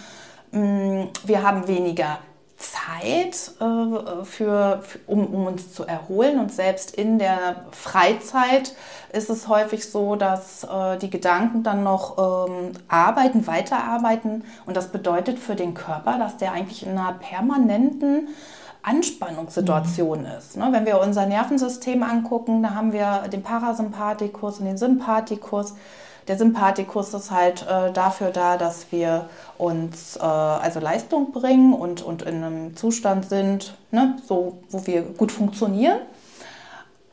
Mm, 0.52 1.04
wir 1.24 1.42
haben 1.42 1.68
weniger 1.68 2.18
Zeit, 2.60 3.52
äh, 3.60 4.24
für, 4.24 4.82
um, 5.06 5.26
um, 5.26 5.46
uns 5.46 5.72
zu 5.72 5.84
erholen. 5.84 6.38
Und 6.38 6.52
selbst 6.52 6.94
in 6.94 7.18
der 7.18 7.64
Freizeit 7.72 8.74
ist 9.12 9.30
es 9.30 9.48
häufig 9.48 9.90
so, 9.90 10.14
dass 10.14 10.64
äh, 10.64 10.98
die 10.98 11.10
Gedanken 11.10 11.62
dann 11.62 11.82
noch 11.82 12.48
ähm, 12.48 12.72
arbeiten, 12.88 13.46
weiterarbeiten. 13.46 14.44
Und 14.66 14.76
das 14.76 14.88
bedeutet 14.88 15.38
für 15.38 15.56
den 15.56 15.74
Körper, 15.74 16.18
dass 16.18 16.36
der 16.36 16.52
eigentlich 16.52 16.84
in 16.84 16.92
einer 16.92 17.14
permanenten 17.14 18.28
Anspannungssituation 18.82 20.20
mhm. 20.20 20.38
ist. 20.38 20.56
Ne? 20.56 20.68
Wenn 20.70 20.86
wir 20.86 21.00
unser 21.00 21.26
Nervensystem 21.26 22.02
angucken, 22.02 22.62
da 22.62 22.74
haben 22.74 22.92
wir 22.92 23.28
den 23.32 23.42
Parasympathikus 23.42 24.58
und 24.58 24.66
den 24.66 24.78
Sympathikus. 24.78 25.74
Der 26.30 26.38
Sympathikus 26.38 27.12
ist 27.12 27.32
halt 27.32 27.66
äh, 27.68 27.90
dafür 27.90 28.30
da, 28.30 28.56
dass 28.56 28.92
wir 28.92 29.28
uns 29.58 30.14
äh, 30.14 30.20
also 30.20 30.78
Leistung 30.78 31.32
bringen 31.32 31.74
und, 31.74 32.02
und 32.02 32.22
in 32.22 32.44
einem 32.44 32.76
Zustand 32.76 33.28
sind, 33.28 33.74
ne, 33.90 34.14
so, 34.24 34.58
wo 34.70 34.86
wir 34.86 35.02
gut 35.02 35.32
funktionieren. 35.32 35.98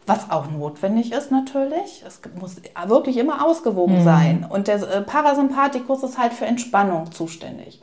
Was 0.05 0.29
auch 0.29 0.51
notwendig 0.51 1.13
ist 1.13 1.31
natürlich. 1.31 2.03
Es 2.05 2.21
muss 2.39 2.57
wirklich 2.85 3.17
immer 3.17 3.43
ausgewogen 3.43 4.01
mhm. 4.01 4.03
sein. 4.03 4.45
Und 4.47 4.67
der 4.67 4.83
äh, 4.87 5.01
Parasympathikus 5.01 6.03
ist 6.03 6.19
halt 6.19 6.33
für 6.33 6.45
Entspannung 6.45 7.11
zuständig. 7.11 7.81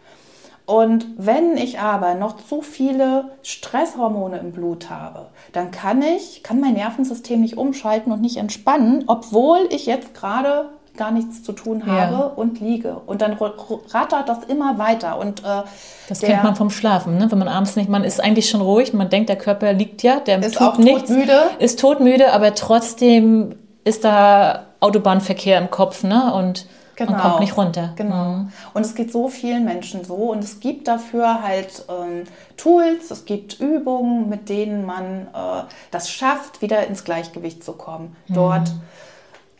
Und 0.67 1.05
wenn 1.17 1.57
ich 1.57 1.81
aber 1.81 2.15
noch 2.15 2.37
zu 2.37 2.63
viele 2.63 3.33
Stresshormone 3.43 4.39
im 4.39 4.53
Blut 4.53 4.89
habe, 4.89 5.31
dann 5.53 5.73
kann 5.73 6.01
ich, 6.01 6.45
kann 6.45 6.61
mein 6.61 6.75
Nervensystem 6.75 7.41
nicht 7.41 7.59
umschalten 7.59 8.13
und 8.13 8.21
nicht 8.21 8.37
entspannen, 8.37 9.03
obwohl 9.09 9.67
ich 9.71 9.87
jetzt 9.87 10.15
gerade 10.15 10.71
gar 10.97 11.11
nichts 11.11 11.43
zu 11.43 11.53
tun 11.53 11.87
habe 11.87 12.13
ja. 12.13 12.21
und 12.21 12.61
liege. 12.61 12.97
Und 13.07 13.21
dann 13.21 13.33
rattert 13.35 14.29
das 14.29 14.45
immer 14.45 14.79
weiter. 14.79 15.19
Und, 15.19 15.41
äh, 15.41 15.63
das 16.09 16.21
der, 16.21 16.31
kennt 16.31 16.45
man 16.45 16.57
vom 16.57 16.71
Schlafen, 16.71 17.19
ne? 17.19 17.31
wenn 17.31 17.39
man 17.39 17.49
abends 17.49 17.77
nicht, 17.77 17.89
man 17.89 18.05
ist 18.05 18.23
eigentlich 18.23 18.49
schon 18.49 18.61
ruhig, 18.61 18.93
man 18.93 19.11
denkt, 19.11 19.29
der 19.29 19.37
Körper 19.37 19.73
liegt 19.73 20.03
ja, 20.03 20.21
der 20.21 20.41
ist 20.41 20.57
tut 20.57 20.63
auch 20.63 20.79
nichts, 20.79 21.09
todmüde. 21.09 21.41
ist 21.59 21.81
todmüde, 21.81 22.33
aber 22.33 22.55
trotzdem 22.55 23.57
ist 23.85 24.05
da 24.05 24.67
Autobahnverkehr 24.81 25.59
im 25.59 25.71
Kopf 25.71 26.05
ne? 26.05 26.33
und 26.35 26.67
Genau. 26.97 27.13
Und 27.13 27.21
kommt 27.21 27.41
nicht 27.41 27.57
runter. 27.57 27.93
Genau. 27.97 28.25
Mhm. 28.25 28.53
Und 28.73 28.87
es 28.87 28.95
geht 28.95 29.11
so 29.11 29.29
vielen 29.29 29.65
Menschen 29.65 30.05
so. 30.05 30.15
Und 30.15 30.45
es 30.45 30.61
gibt 30.61 30.87
dafür 30.89 31.43
halt 31.43 31.85
ähm, 31.89 32.25
Tools, 32.57 33.11
es 33.11 33.25
gibt 33.25 33.59
Übungen, 33.61 34.29
mit 34.29 34.49
denen 34.49 34.87
man 34.87 35.29
äh, 35.35 35.65
das 35.91 36.11
schafft, 36.11 36.63
wieder 36.63 36.87
ins 36.87 37.05
Gleichgewicht 37.05 37.65
zu 37.65 37.73
kommen. 37.73 38.17
Mhm. 38.29 38.35
Dort, 38.35 38.71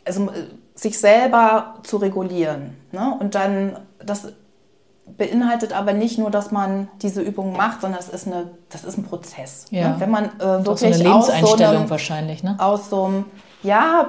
also 0.05 0.27
äh, 0.27 0.45
sich 0.75 0.99
selber 0.99 1.75
zu 1.83 1.97
regulieren. 1.97 2.75
Ne? 2.91 3.15
Und 3.19 3.35
dann, 3.35 3.77
das 4.03 4.33
beinhaltet 5.17 5.73
aber 5.73 5.93
nicht 5.93 6.17
nur, 6.17 6.31
dass 6.31 6.51
man 6.51 6.87
diese 7.01 7.21
Übungen 7.21 7.55
macht, 7.55 7.81
sondern 7.81 7.99
es 7.99 8.09
ist, 8.09 8.27
eine, 8.27 8.49
das 8.69 8.83
ist 8.83 8.97
ein 8.97 9.03
Prozess. 9.03 9.71
Ne? 9.71 9.79
Ja. 9.79 9.89
Ne? 9.89 9.95
Wenn 9.99 10.11
man 10.11 10.25
äh, 10.39 10.65
wirklich 10.65 10.97
so 10.97 11.09
aus 11.09 11.27
so 11.27 11.55
einem, 11.55 11.89
wahrscheinlich, 11.89 12.43
ne? 12.43 12.55
aus 12.59 12.89
so 12.89 13.05
einem, 13.05 13.25
ja, 13.63 14.07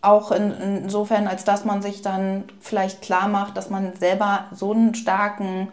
auch 0.00 0.32
in, 0.32 0.52
insofern, 0.52 1.26
als 1.26 1.44
dass 1.44 1.64
man 1.64 1.82
sich 1.82 2.02
dann 2.02 2.44
vielleicht 2.60 3.02
klar 3.02 3.28
macht, 3.28 3.56
dass 3.56 3.68
man 3.68 3.94
selber 3.96 4.46
so 4.52 4.72
einen 4.72 4.94
starken, 4.94 5.68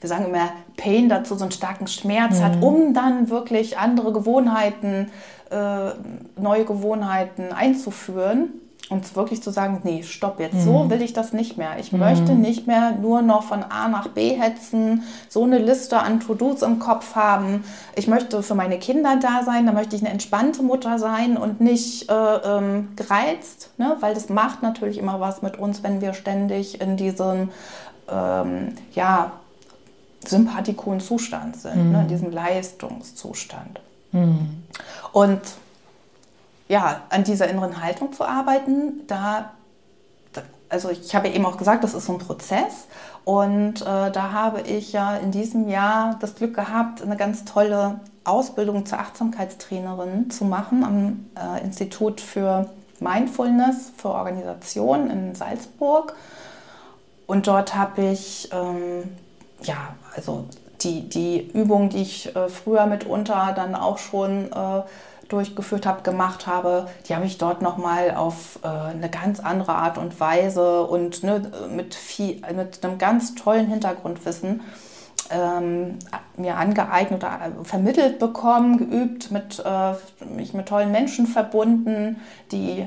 wir 0.00 0.08
sagen 0.08 0.26
immer 0.26 0.50
Pain 0.76 1.08
dazu, 1.08 1.34
so 1.34 1.44
einen 1.44 1.52
starken 1.52 1.86
Schmerz 1.86 2.38
mhm. 2.38 2.44
hat, 2.44 2.62
um 2.62 2.94
dann 2.94 3.30
wirklich 3.30 3.78
andere 3.78 4.12
Gewohnheiten, 4.12 5.10
äh, 5.50 5.90
neue 6.40 6.64
Gewohnheiten 6.64 7.52
einzuführen 7.52 8.52
und 8.90 9.16
wirklich 9.16 9.42
zu 9.42 9.50
sagen, 9.50 9.80
nee, 9.84 10.02
stopp 10.02 10.40
jetzt, 10.40 10.54
mhm. 10.54 10.60
so 10.60 10.90
will 10.90 11.02
ich 11.02 11.12
das 11.12 11.32
nicht 11.32 11.58
mehr. 11.58 11.78
Ich 11.78 11.92
mhm. 11.92 11.98
möchte 11.98 12.32
nicht 12.32 12.66
mehr 12.66 12.92
nur 12.92 13.22
noch 13.22 13.42
von 13.42 13.62
A 13.62 13.88
nach 13.88 14.08
B 14.08 14.34
hetzen, 14.34 15.02
so 15.28 15.44
eine 15.44 15.58
Liste 15.58 15.98
an 15.98 16.20
To-Dos 16.20 16.62
im 16.62 16.78
Kopf 16.78 17.14
haben. 17.14 17.64
Ich 17.96 18.08
möchte 18.08 18.42
für 18.42 18.54
meine 18.54 18.78
Kinder 18.78 19.18
da 19.20 19.42
sein, 19.44 19.66
da 19.66 19.72
möchte 19.72 19.96
ich 19.96 20.02
eine 20.02 20.10
entspannte 20.10 20.62
Mutter 20.62 20.98
sein 20.98 21.36
und 21.36 21.60
nicht 21.60 22.10
äh, 22.10 22.14
ähm, 22.14 22.88
gereizt, 22.96 23.70
ne? 23.76 23.96
weil 24.00 24.14
das 24.14 24.28
macht 24.28 24.62
natürlich 24.62 24.98
immer 24.98 25.20
was 25.20 25.42
mit 25.42 25.58
uns, 25.58 25.82
wenn 25.82 26.00
wir 26.00 26.14
ständig 26.14 26.80
in 26.80 26.96
diesem, 26.96 27.50
ähm, 28.10 28.74
ja, 28.94 29.32
sympathikonen 30.26 31.00
Zustand 31.00 31.56
sind, 31.56 31.86
mhm. 31.86 31.92
ne? 31.92 32.00
in 32.02 32.08
diesem 32.08 32.30
Leistungszustand. 32.30 33.80
Mhm. 34.12 34.62
Und 35.12 35.40
ja, 36.68 37.02
an 37.10 37.24
dieser 37.24 37.48
inneren 37.48 37.82
Haltung 37.82 38.12
zu 38.12 38.24
arbeiten, 38.24 39.06
da, 39.06 39.52
also 40.68 40.90
ich 40.90 41.14
habe 41.14 41.28
eben 41.28 41.46
auch 41.46 41.56
gesagt, 41.56 41.84
das 41.84 41.94
ist 41.94 42.06
so 42.06 42.12
ein 42.12 42.18
Prozess 42.18 42.86
und 43.24 43.82
äh, 43.82 44.10
da 44.10 44.32
habe 44.32 44.62
ich 44.62 44.92
ja 44.92 45.16
in 45.16 45.30
diesem 45.30 45.68
Jahr 45.68 46.16
das 46.20 46.34
Glück 46.34 46.54
gehabt, 46.54 47.02
eine 47.02 47.16
ganz 47.16 47.44
tolle 47.44 48.00
Ausbildung 48.24 48.84
zur 48.84 48.98
Achtsamkeitstrainerin 48.98 50.30
zu 50.30 50.44
machen 50.44 50.84
am 50.84 51.26
äh, 51.36 51.64
Institut 51.64 52.20
für 52.20 52.68
Mindfulness 53.00 53.92
für 53.96 54.10
Organisation 54.10 55.10
in 55.10 55.34
Salzburg. 55.34 56.14
Und 57.26 57.46
dort 57.46 57.74
habe 57.74 58.06
ich, 58.06 58.48
ähm, 58.52 59.04
ja, 59.62 59.94
also 60.14 60.46
die, 60.82 61.08
die 61.08 61.50
Übung, 61.52 61.88
die 61.88 62.02
ich 62.02 62.34
äh, 62.34 62.48
früher 62.48 62.86
mitunter 62.86 63.52
dann 63.54 63.74
auch 63.74 63.98
schon 63.98 64.52
äh, 64.52 64.82
durchgeführt 65.28 65.86
habe, 65.86 66.02
gemacht 66.02 66.46
habe, 66.46 66.88
die 67.06 67.14
habe 67.14 67.26
ich 67.26 67.38
dort 67.38 67.60
nochmal 67.60 68.14
auf 68.14 68.60
äh, 68.62 68.68
eine 68.68 69.10
ganz 69.10 69.40
andere 69.40 69.74
Art 69.74 69.98
und 69.98 70.18
Weise 70.20 70.82
und 70.84 71.22
ne, 71.22 71.50
mit, 71.74 71.94
viel, 71.94 72.40
mit 72.54 72.84
einem 72.84 72.98
ganz 72.98 73.34
tollen 73.34 73.66
Hintergrundwissen 73.66 74.62
ähm, 75.30 75.98
mir 76.36 76.56
angeeignet 76.56 77.22
oder 77.22 77.40
äh, 77.60 77.64
vermittelt 77.64 78.18
bekommen, 78.18 78.78
geübt, 78.78 79.30
mit, 79.30 79.62
äh, 79.64 79.94
mich 80.34 80.54
mit 80.54 80.66
tollen 80.66 80.90
Menschen 80.92 81.26
verbunden, 81.26 82.20
die 82.52 82.86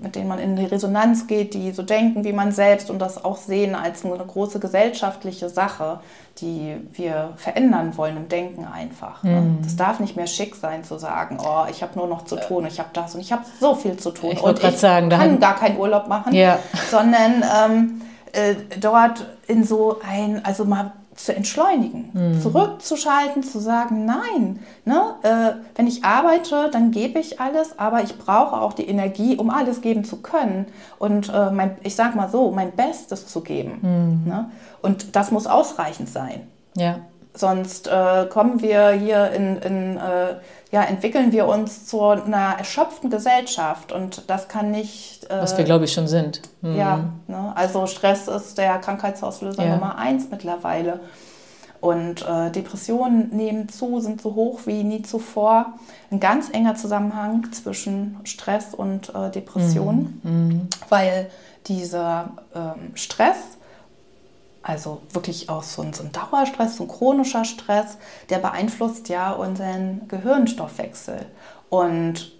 mit 0.00 0.16
denen 0.16 0.28
man 0.28 0.38
in 0.38 0.56
die 0.56 0.64
Resonanz 0.64 1.26
geht, 1.26 1.52
die 1.52 1.72
so 1.72 1.82
denken 1.82 2.24
wie 2.24 2.32
man 2.32 2.52
selbst 2.52 2.90
und 2.90 2.98
das 2.98 3.22
auch 3.22 3.36
sehen 3.36 3.74
als 3.74 4.04
eine 4.04 4.16
große 4.16 4.60
gesellschaftliche 4.60 5.50
Sache, 5.50 6.00
die 6.38 6.76
wir 6.94 7.34
verändern 7.36 7.96
wollen 7.98 8.16
im 8.16 8.28
Denken 8.28 8.64
einfach. 8.64 9.22
Ne? 9.22 9.40
Mhm. 9.42 9.58
Das 9.62 9.76
darf 9.76 10.00
nicht 10.00 10.16
mehr 10.16 10.26
schick 10.26 10.54
sein 10.54 10.84
zu 10.84 10.98
sagen, 10.98 11.36
oh, 11.38 11.64
ich 11.70 11.82
habe 11.82 11.98
nur 11.98 12.06
noch 12.06 12.24
zu 12.24 12.36
tun, 12.36 12.64
ich 12.66 12.78
habe 12.78 12.88
das 12.94 13.14
und 13.14 13.20
ich 13.20 13.30
habe 13.30 13.44
so 13.60 13.74
viel 13.74 13.98
zu 13.98 14.10
tun 14.10 14.30
ich 14.32 14.42
und 14.42 14.62
ich 14.64 14.78
sagen, 14.78 15.10
kann 15.10 15.38
gar 15.38 15.56
keinen 15.56 15.76
Urlaub 15.78 16.08
machen, 16.08 16.32
ja. 16.32 16.58
sondern 16.90 17.44
ähm, 17.44 18.02
äh, 18.32 18.54
dort 18.80 19.26
in 19.48 19.64
so 19.64 20.00
ein, 20.08 20.42
also 20.44 20.64
mal 20.64 20.92
zu 21.24 21.34
entschleunigen, 21.34 22.10
mhm. 22.12 22.40
zurückzuschalten, 22.40 23.42
zu 23.42 23.58
sagen, 23.58 24.04
nein, 24.04 24.60
ne, 24.84 25.14
äh, 25.22 25.52
wenn 25.76 25.86
ich 25.86 26.04
arbeite, 26.04 26.70
dann 26.72 26.90
gebe 26.90 27.18
ich 27.18 27.40
alles, 27.40 27.78
aber 27.78 28.02
ich 28.02 28.16
brauche 28.16 28.60
auch 28.60 28.72
die 28.72 28.88
Energie, 28.88 29.36
um 29.36 29.50
alles 29.50 29.80
geben 29.80 30.04
zu 30.04 30.22
können 30.22 30.66
und 30.98 31.28
äh, 31.28 31.50
mein, 31.50 31.76
ich 31.82 31.94
sage 31.94 32.16
mal 32.16 32.28
so, 32.28 32.50
mein 32.50 32.72
Bestes 32.72 33.26
zu 33.26 33.40
geben. 33.42 33.78
Mhm. 33.82 34.30
Ne? 34.30 34.50
Und 34.82 35.14
das 35.16 35.30
muss 35.30 35.46
ausreichend 35.46 36.08
sein. 36.08 36.42
Ja. 36.76 37.00
Sonst 37.34 37.86
äh, 37.86 38.26
kommen 38.26 38.60
wir 38.60 38.90
hier 38.90 39.30
in, 39.30 39.56
in 39.58 39.96
äh, 39.96 40.34
ja, 40.70 40.84
entwickeln 40.84 41.32
wir 41.32 41.46
uns 41.46 41.86
zu 41.86 42.00
einer 42.00 42.54
erschöpften 42.58 43.10
Gesellschaft 43.10 43.90
und 43.90 44.30
das 44.30 44.48
kann 44.48 44.70
nicht. 44.70 45.24
Äh, 45.28 45.40
Was 45.40 45.58
wir, 45.58 45.64
glaube 45.64 45.84
ich, 45.84 45.92
schon 45.92 46.06
sind. 46.06 46.42
Mhm. 46.62 46.76
Ja, 46.76 47.04
ne? 47.26 47.52
also 47.56 47.86
Stress 47.86 48.28
ist 48.28 48.56
der 48.56 48.78
Krankheitsauslöser 48.78 49.64
ja. 49.64 49.74
Nummer 49.74 49.98
eins 49.98 50.28
mittlerweile. 50.30 51.00
Und 51.80 52.26
äh, 52.28 52.50
Depressionen 52.50 53.30
nehmen 53.34 53.70
zu, 53.70 54.00
sind 54.00 54.20
so 54.20 54.34
hoch 54.34 54.60
wie 54.66 54.84
nie 54.84 55.00
zuvor. 55.00 55.72
Ein 56.10 56.20
ganz 56.20 56.50
enger 56.50 56.74
Zusammenhang 56.74 57.50
zwischen 57.52 58.18
Stress 58.24 58.74
und 58.74 59.14
äh, 59.14 59.30
Depressionen, 59.30 60.20
mhm. 60.22 60.30
mhm. 60.30 60.68
weil 60.90 61.30
dieser 61.66 62.32
ähm, 62.54 62.92
Stress 62.94 63.36
also 64.62 65.00
wirklich 65.12 65.48
auch 65.48 65.62
so 65.62 65.82
ein, 65.82 65.92
so 65.92 66.02
ein 66.02 66.12
Dauerstress, 66.12 66.76
so 66.76 66.84
ein 66.84 66.88
chronischer 66.88 67.44
Stress, 67.44 67.96
der 68.28 68.38
beeinflusst 68.38 69.08
ja 69.08 69.32
unseren 69.32 70.06
Gehirnstoffwechsel. 70.08 71.26
Und 71.70 72.32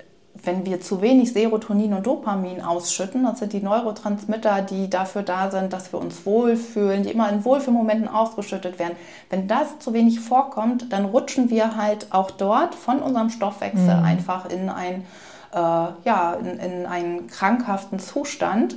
wenn 0.43 0.65
wir 0.65 0.81
zu 0.81 1.03
wenig 1.03 1.33
Serotonin 1.33 1.93
und 1.95 2.07
Dopamin 2.07 2.61
ausschütten, 2.63 3.25
das 3.25 3.41
sind 3.41 3.53
die 3.53 3.61
Neurotransmitter, 3.61 4.63
die 4.63 4.89
dafür 4.89 5.23
da 5.23 5.51
sind, 5.51 5.73
dass 5.73 5.93
wir 5.93 6.01
uns 6.01 6.25
wohlfühlen, 6.25 7.03
die 7.03 7.11
immer 7.11 7.29
in 7.31 7.45
Wohlfühlmomenten 7.45 8.09
ausgeschüttet 8.09 8.79
werden. 8.79 8.97
Wenn 9.29 9.49
das 9.49 9.79
zu 9.81 9.93
wenig 9.93 10.21
vorkommt, 10.21 10.93
dann 10.93 11.05
rutschen 11.05 11.51
wir 11.51 11.77
halt 11.77 12.07
auch 12.11 12.31
dort 12.31 12.75
von 12.75 13.01
unserem 13.01 13.31
Stoffwechsel 13.31 13.97
mhm. 13.97 14.05
einfach 14.05 14.49
in, 14.49 14.69
ein, 14.69 15.05
äh, 15.53 15.59
ja, 15.59 16.35
in, 16.41 16.59
in 16.59 16.87
einen 16.87 17.27
krankhaften 17.27 17.99
Zustand 17.99 18.77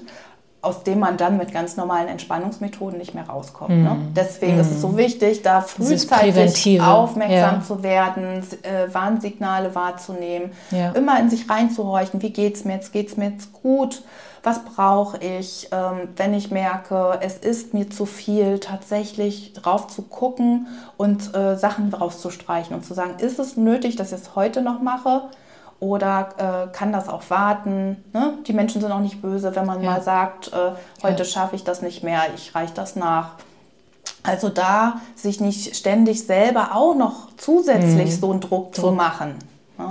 aus 0.64 0.84
dem 0.84 1.00
man 1.00 1.18
dann 1.18 1.38
mit 1.38 1.52
ganz 1.52 1.76
normalen 1.76 2.08
Entspannungsmethoden 2.08 2.98
nicht 2.98 3.14
mehr 3.14 3.28
rauskommt. 3.28 3.70
Mm. 3.70 3.84
Ne? 3.84 3.90
Mhm. 3.90 4.14
Deswegen 4.16 4.58
mm. 4.58 4.62
ist 4.62 4.72
es 4.72 4.82
so 4.82 4.88
mhm. 4.90 4.98
wichtig, 4.98 5.42
da 5.42 5.60
frühzeitig 5.62 6.82
aufmerksam 6.82 7.56
ja. 7.56 7.62
zu 7.62 7.84
werden, 7.84 8.42
äh, 8.64 8.94
Warnsignale 8.94 9.76
wahrzunehmen, 9.76 10.52
ja. 10.72 10.92
immer 10.92 11.20
in 11.20 11.30
sich 11.30 11.50
reinzuhorchen, 11.50 12.22
wie 12.22 12.32
geht 12.32 12.56
es 12.56 12.64
mir 12.64 12.76
jetzt, 12.76 12.94
geht 12.94 13.10
es 13.10 13.18
mir 13.18 13.32
jetzt 13.32 13.52
gut, 13.52 14.04
was 14.42 14.64
brauche 14.64 15.18
ich, 15.18 15.70
ähm, 15.72 16.10
wenn 16.16 16.34
ich 16.34 16.50
merke, 16.50 17.20
es 17.22 17.38
ist 17.38 17.74
mir 17.74 17.90
zu 17.90 18.06
viel, 18.06 18.60
tatsächlich 18.60 19.54
drauf 19.54 19.88
zu 19.88 20.02
gucken 20.02 20.68
und 20.98 21.36
äh, 21.36 21.58
Sachen 21.58 21.94
rauszustreichen 21.94 22.76
und 22.76 22.86
zu 22.86 22.94
sagen, 22.94 23.20
ist 23.20 23.40
es 23.40 23.58
nötig, 23.58 23.96
dass 23.96 24.14
ich 24.14 24.20
es 24.20 24.36
heute 24.36 24.62
noch 24.62 24.82
mache? 24.82 25.24
Oder 25.84 26.30
äh, 26.38 26.74
kann 26.76 26.94
das 26.94 27.10
auch 27.10 27.30
warten? 27.30 28.04
Ne? 28.14 28.36
Die 28.48 28.54
Menschen 28.54 28.80
sind 28.80 28.90
auch 28.92 29.02
nicht 29.02 29.22
böse, 29.22 29.54
wenn 29.54 29.66
man 29.66 29.84
ja. 29.84 29.92
mal 29.92 30.02
sagt, 30.02 30.48
äh, 30.54 30.72
heute 31.04 31.24
ja. 31.24 31.26
schaffe 31.26 31.58
ich 31.58 31.66
das 31.66 31.82
nicht 31.82 32.04
mehr, 32.04 32.22
ich 32.34 32.56
reiche 32.56 32.74
das 32.74 32.96
nach. 32.96 33.32
Also 34.24 34.48
da 34.48 35.02
sich 35.16 35.42
nicht 35.42 35.76
ständig 35.76 36.26
selber 36.26 36.74
auch 36.74 36.96
noch 36.96 37.28
zusätzlich 37.36 38.12
mhm. 38.12 38.20
so 38.22 38.32
einen 38.32 38.40
Druck, 38.40 38.72
Druck, 38.72 38.76
zu 38.76 38.92
machen. 38.92 39.36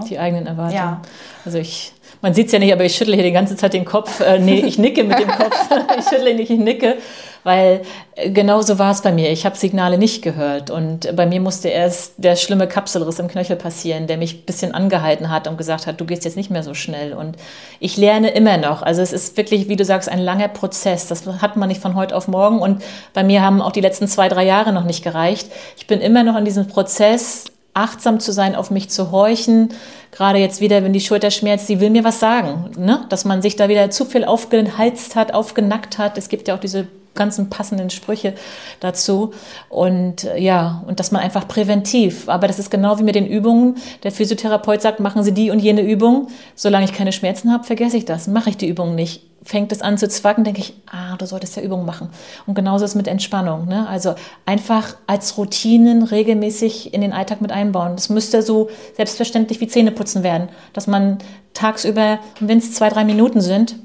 Die 0.08 0.18
eigenen 0.18 0.46
Erwartungen. 0.46 0.76
Ja. 0.76 1.02
Also 1.44 1.58
ich, 1.58 1.92
man 2.20 2.34
sieht 2.34 2.46
es 2.46 2.52
ja 2.52 2.60
nicht, 2.60 2.72
aber 2.72 2.84
ich 2.84 2.94
schüttle 2.94 3.14
hier 3.14 3.24
die 3.24 3.32
ganze 3.32 3.56
Zeit 3.56 3.72
den 3.72 3.84
Kopf. 3.84 4.20
Äh, 4.20 4.38
nee, 4.38 4.60
ich 4.60 4.78
nicke 4.78 5.02
mit 5.02 5.18
dem 5.18 5.28
Kopf. 5.28 5.56
ich 5.98 6.04
schüttle 6.04 6.34
nicht, 6.34 6.50
ich 6.50 6.58
nicke, 6.58 6.98
weil 7.42 7.82
äh, 8.14 8.30
genau 8.30 8.62
so 8.62 8.78
war 8.78 8.92
es 8.92 9.02
bei 9.02 9.10
mir. 9.10 9.32
Ich 9.32 9.44
habe 9.44 9.56
Signale 9.56 9.98
nicht 9.98 10.22
gehört 10.22 10.70
und 10.70 11.14
bei 11.16 11.26
mir 11.26 11.40
musste 11.40 11.68
erst 11.68 12.14
der 12.18 12.36
schlimme 12.36 12.68
Kapselriss 12.68 13.18
im 13.18 13.26
Knöchel 13.26 13.56
passieren, 13.56 14.06
der 14.06 14.18
mich 14.18 14.36
ein 14.36 14.46
bisschen 14.46 14.72
angehalten 14.72 15.30
hat 15.30 15.48
und 15.48 15.58
gesagt 15.58 15.88
hat, 15.88 16.00
du 16.00 16.04
gehst 16.04 16.24
jetzt 16.24 16.36
nicht 16.36 16.50
mehr 16.50 16.62
so 16.62 16.74
schnell. 16.74 17.12
Und 17.14 17.36
ich 17.80 17.96
lerne 17.96 18.30
immer 18.30 18.58
noch. 18.58 18.82
Also 18.82 19.02
es 19.02 19.12
ist 19.12 19.36
wirklich, 19.36 19.68
wie 19.68 19.76
du 19.76 19.84
sagst, 19.84 20.08
ein 20.08 20.20
langer 20.20 20.46
Prozess. 20.46 21.08
Das 21.08 21.26
hat 21.26 21.56
man 21.56 21.68
nicht 21.68 21.82
von 21.82 21.96
heute 21.96 22.14
auf 22.14 22.28
morgen 22.28 22.60
und 22.60 22.84
bei 23.14 23.24
mir 23.24 23.42
haben 23.42 23.60
auch 23.60 23.72
die 23.72 23.80
letzten 23.80 24.06
zwei, 24.06 24.28
drei 24.28 24.44
Jahre 24.44 24.72
noch 24.72 24.84
nicht 24.84 25.02
gereicht. 25.02 25.50
Ich 25.76 25.88
bin 25.88 26.00
immer 26.00 26.22
noch 26.22 26.36
in 26.36 26.44
diesem 26.44 26.68
Prozess, 26.68 27.51
achtsam 27.74 28.20
zu 28.20 28.32
sein, 28.32 28.54
auf 28.54 28.70
mich 28.70 28.90
zu 28.90 29.10
horchen. 29.10 29.70
Gerade 30.10 30.38
jetzt 30.38 30.60
wieder, 30.60 30.82
wenn 30.82 30.92
die 30.92 31.00
Schulter 31.00 31.30
schmerzt, 31.30 31.66
sie 31.66 31.80
will 31.80 31.90
mir 31.90 32.04
was 32.04 32.20
sagen. 32.20 32.70
Ne? 32.76 33.06
Dass 33.08 33.24
man 33.24 33.42
sich 33.42 33.56
da 33.56 33.68
wieder 33.68 33.90
zu 33.90 34.04
viel 34.04 34.24
aufgehalst 34.24 35.16
hat, 35.16 35.32
aufgenackt 35.34 35.98
hat. 35.98 36.18
Es 36.18 36.28
gibt 36.28 36.48
ja 36.48 36.54
auch 36.54 36.60
diese 36.60 36.86
ganzen 37.14 37.50
passenden 37.50 37.90
Sprüche 37.90 38.34
dazu. 38.80 39.32
Und 39.68 40.24
äh, 40.24 40.38
ja, 40.38 40.82
und 40.86 41.00
dass 41.00 41.12
man 41.12 41.22
einfach 41.22 41.48
präventiv, 41.48 42.28
aber 42.28 42.46
das 42.46 42.58
ist 42.58 42.70
genau 42.70 42.98
wie 42.98 43.04
mit 43.04 43.14
den 43.14 43.26
Übungen. 43.26 43.76
Der 44.02 44.12
Physiotherapeut 44.12 44.82
sagt, 44.82 45.00
machen 45.00 45.22
Sie 45.22 45.32
die 45.32 45.50
und 45.50 45.58
jene 45.58 45.82
Übung. 45.82 46.28
Solange 46.54 46.84
ich 46.84 46.92
keine 46.92 47.12
Schmerzen 47.12 47.52
habe, 47.52 47.64
vergesse 47.64 47.96
ich 47.96 48.04
das, 48.04 48.26
mache 48.26 48.50
ich 48.50 48.56
die 48.56 48.68
Übung 48.68 48.94
nicht. 48.94 49.22
Fängt 49.44 49.72
es 49.72 49.82
an 49.82 49.98
zu 49.98 50.08
zwacken, 50.08 50.44
denke 50.44 50.60
ich, 50.60 50.74
ah, 50.86 51.16
du 51.16 51.26
solltest 51.26 51.56
ja 51.56 51.62
Übungen 51.62 51.84
machen. 51.84 52.10
Und 52.46 52.54
genauso 52.54 52.84
ist 52.84 52.92
es 52.92 52.94
mit 52.94 53.08
Entspannung. 53.08 53.66
Ne? 53.66 53.88
Also 53.88 54.14
einfach 54.46 54.96
als 55.06 55.36
Routinen 55.36 56.04
regelmäßig 56.04 56.94
in 56.94 57.00
den 57.00 57.12
Alltag 57.12 57.40
mit 57.40 57.50
einbauen. 57.50 57.96
Das 57.96 58.08
müsste 58.08 58.42
so 58.42 58.70
selbstverständlich 58.96 59.60
wie 59.60 59.66
Zähneputzen 59.66 60.22
werden, 60.22 60.48
dass 60.72 60.86
man 60.86 61.18
tagsüber, 61.54 62.20
wenn 62.38 62.58
es 62.58 62.72
zwei, 62.74 62.88
drei 62.88 63.04
Minuten 63.04 63.40
sind, 63.40 63.76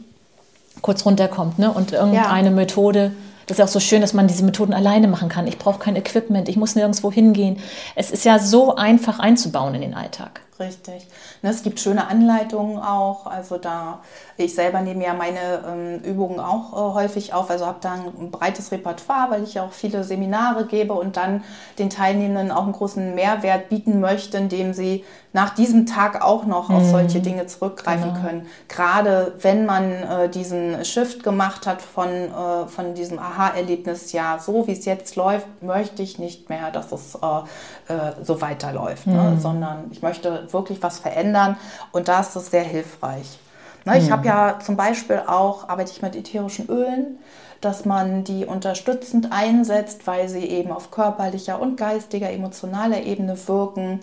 kurz 0.82 1.06
runterkommt 1.06 1.58
ne? 1.60 1.72
und 1.72 1.91
irgendeine 1.91 2.50
ja. 2.50 2.56
Methode. 2.56 3.12
Das 3.48 3.60
ist 3.60 3.63
auch 3.63 3.70
so 3.70 3.80
schön, 3.80 4.02
dass 4.02 4.13
man 4.13 4.28
diese 4.28 4.43
Methoden 4.43 4.74
alleine 4.74 5.08
machen 5.08 5.30
kann. 5.30 5.48
Ich 5.48 5.58
brauche 5.58 5.80
kein 5.80 5.96
Equipment, 5.96 6.50
ich 6.50 6.58
muss 6.58 6.76
nirgendwo 6.76 7.12
hingehen. 7.12 7.58
Es 7.96 8.12
ist 8.12 8.26
ja 8.26 8.39
so 8.39 8.76
einfach 8.76 9.20
einzubauen 9.20 9.74
in 9.74 9.82
den 9.82 9.93
Alltag. 9.93 10.41
Richtig. 10.60 11.08
Ne, 11.43 11.52
es 11.52 11.62
gibt 11.62 11.80
schöne 11.80 12.08
Anleitungen 12.08 12.80
auch. 12.80 13.28
Also 13.28 13.58
da, 13.58 14.00
ich 14.38 14.56
selber 14.56 14.82
nehme 14.82 15.04
ja 15.04 15.13
meine 15.13 15.63
ähm, 15.67 16.00
Übungen 16.04 16.39
auch 16.39 16.74
äh, 16.74 16.93
häufig 16.96 17.34
auf. 17.34 17.50
Also 17.50 17.65
habe 17.65 17.78
da 17.82 17.93
ein 17.93 18.32
breites 18.32 18.72
Repertoire, 18.72 19.30
weil 19.30 19.43
ich 19.43 19.56
ja 19.56 19.63
auch 19.63 19.72
viele 19.72 20.04
Seminare 20.04 20.65
gebe 20.65 20.93
und 20.93 21.15
dann 21.15 21.43
den 21.78 21.89
Teilnehmenden 21.89 22.52
auch 22.52 22.63
einen 22.63 22.72
großen 22.72 23.13
Mehrwert 23.13 23.70
bieten 23.70 24.00
möchte, 24.00 24.38
indem 24.38 24.74
sie 24.74 25.04
nach 25.34 25.54
diesem 25.54 25.86
Tag 25.86 26.24
auch 26.24 26.46
noch 26.46 26.72
auf 26.72 26.82
mhm. 26.82 26.89
solche 26.89 27.20
Dinge 27.20 27.46
zurückgreifen 27.46 28.13
genau. 28.13 28.26
können. 28.26 28.48
Gerade 28.70 29.36
wenn 29.41 29.67
man 29.67 29.91
äh, 29.91 30.30
diesen 30.30 30.84
Shift 30.84 31.22
gemacht 31.22 31.67
hat 31.67 31.82
von, 31.84 32.08
äh, 32.08 32.67
von 32.67 32.96
diesem 32.96 33.20
Aha-Erlebnis, 33.20 34.13
ja, 34.13 34.39
so 34.39 34.65
wie 34.65 34.72
es 34.72 34.86
jetzt 34.86 35.15
läuft, 35.15 35.46
möchte 35.62 36.02
ich 36.02 36.17
nicht 36.17 36.50
mehr, 36.50 36.72
dass 36.72 36.91
es 36.91 37.15
äh, 37.15 37.93
äh, 37.93 38.13
so 38.24 38.41
weiterläuft, 38.41 39.06
ne? 39.06 39.13
mhm. 39.13 39.34
ne? 39.36 39.39
sondern 39.39 39.78
ich 39.91 40.02
möchte 40.02 40.47
wirklich 40.54 40.82
was 40.84 41.00
verändern 41.00 41.58
und 41.92 42.08
da 42.08 42.22
ist 42.22 42.36
es 42.36 42.52
sehr 42.52 42.64
hilfreich. 42.64 43.40
Ne? 43.86 43.98
Ich 43.98 44.12
habe 44.12 44.28
ja 44.28 44.60
zum 44.64 44.76
Beispiel 44.76 45.22
auch, 45.26 45.70
arbeite 45.70 45.92
ich 45.92 46.02
mit 46.02 46.16
ätherischen 46.16 46.68
Ölen, 46.68 47.20
dass 47.62 47.86
man 47.86 48.24
die 48.24 48.46
unterstützend 48.46 49.32
einsetzt, 49.32 50.06
weil 50.06 50.30
sie 50.30 50.46
eben 50.46 50.72
auf 50.72 50.92
körperlicher 50.92 51.60
und 51.60 51.78
geistiger, 51.78 52.30
emotionaler 52.30 53.02
Ebene 53.04 53.38
wirken 53.48 54.02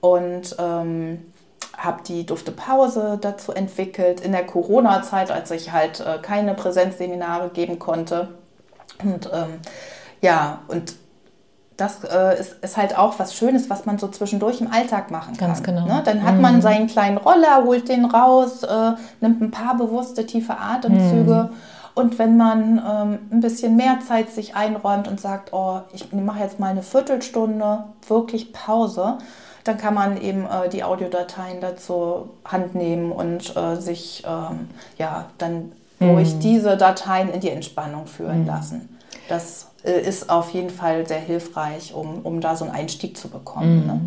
und 0.00 0.56
ähm, 0.58 1.32
habe 1.76 2.02
die 2.02 2.26
Duftepause 2.26 3.18
dazu 3.20 3.52
entwickelt 3.52 4.20
in 4.20 4.32
der 4.32 4.44
Corona-Zeit, 4.44 5.30
als 5.30 5.50
ich 5.50 5.72
halt 5.72 6.00
äh, 6.00 6.18
keine 6.20 6.54
Präsenzseminare 6.54 7.50
geben 7.50 7.78
konnte. 7.78 8.28
Und 9.02 9.30
ähm, 9.32 9.60
ja, 10.20 10.62
und 10.66 10.94
das 11.78 12.02
äh, 12.02 12.40
ist, 12.40 12.56
ist, 12.60 12.76
halt 12.76 12.98
auch 12.98 13.20
was 13.20 13.34
Schönes, 13.34 13.70
was 13.70 13.86
man 13.86 13.98
so 13.98 14.08
zwischendurch 14.08 14.60
im 14.60 14.70
Alltag 14.70 15.12
machen 15.12 15.36
kann. 15.36 15.48
Ganz 15.48 15.62
genau. 15.62 15.86
Ne? 15.86 16.02
Dann 16.04 16.24
hat 16.24 16.34
mhm. 16.34 16.40
man 16.40 16.60
seinen 16.60 16.88
kleinen 16.88 17.16
Roller, 17.16 17.62
holt 17.64 17.88
den 17.88 18.04
raus, 18.04 18.64
äh, 18.64 18.92
nimmt 19.20 19.40
ein 19.40 19.52
paar 19.52 19.76
bewusste, 19.76 20.26
tiefe 20.26 20.58
Atemzüge. 20.58 21.50
Mhm. 21.50 21.56
Und 21.94 22.18
wenn 22.18 22.36
man 22.36 22.78
ähm, 22.78 23.18
ein 23.30 23.40
bisschen 23.40 23.76
mehr 23.76 24.00
Zeit 24.06 24.30
sich 24.30 24.56
einräumt 24.56 25.06
und 25.06 25.20
sagt, 25.20 25.52
oh, 25.52 25.80
ich 25.92 26.12
mache 26.12 26.40
jetzt 26.40 26.58
mal 26.58 26.70
eine 26.70 26.82
Viertelstunde 26.82 27.84
wirklich 28.08 28.52
Pause, 28.52 29.18
dann 29.62 29.78
kann 29.78 29.94
man 29.94 30.20
eben 30.20 30.46
äh, 30.46 30.68
die 30.68 30.82
Audiodateien 30.82 31.60
dazu 31.60 32.30
Hand 32.44 32.74
nehmen 32.74 33.12
und 33.12 33.56
äh, 33.56 33.76
sich 33.76 34.24
ähm, 34.26 34.68
ja 34.96 35.26
dann 35.38 35.72
mhm. 36.00 36.14
durch 36.14 36.38
diese 36.40 36.76
Dateien 36.76 37.32
in 37.32 37.38
die 37.38 37.50
Entspannung 37.50 38.06
führen 38.06 38.40
mhm. 38.40 38.46
lassen. 38.46 38.98
Das 39.28 39.67
ist 39.82 40.30
auf 40.30 40.50
jeden 40.50 40.70
Fall 40.70 41.06
sehr 41.06 41.20
hilfreich, 41.20 41.94
um, 41.94 42.20
um 42.22 42.40
da 42.40 42.56
so 42.56 42.64
einen 42.64 42.74
Einstieg 42.74 43.16
zu 43.16 43.28
bekommen. 43.28 43.80
Mhm. 43.80 43.86
Ne? 43.86 44.00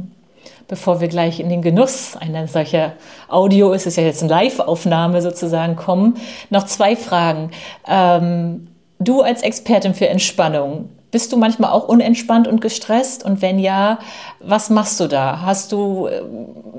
bevor 0.68 1.02
wir 1.02 1.10
gleich 1.10 1.42
in 1.42 1.50
den 1.50 1.62
Genuss 1.62 2.16
einer 2.16 2.48
solcher 2.48 2.94
Audio, 3.28 3.74
ist 3.74 3.88
es 3.88 3.98
ja 3.98 4.04
jetzt 4.04 4.24
eine 4.24 4.32
Live-Aufnahme 4.32 5.22
sozusagen, 5.22 5.76
kommen, 5.76 6.16
noch 6.50 6.66
zwei 6.66 6.96
Fragen. 6.96 7.52
Ähm, 7.86 8.70
du 8.98 9.22
als 9.22 9.42
Expertin 9.42 9.94
für 9.94 10.08
Entspannung, 10.08 10.90
bist 11.12 11.34
du 11.34 11.38
manchmal 11.38 11.72
auch 11.72 11.88
unentspannt 11.88 12.48
und 12.48 12.62
gestresst? 12.62 13.24
Und 13.24 13.42
wenn 13.42 13.60
ja, 13.60 14.00
was 14.40 14.70
machst 14.70 15.00
du 15.00 15.08
da? 15.08 15.42
Hast 15.42 15.74
du 15.74 16.08
äh, 16.08 16.22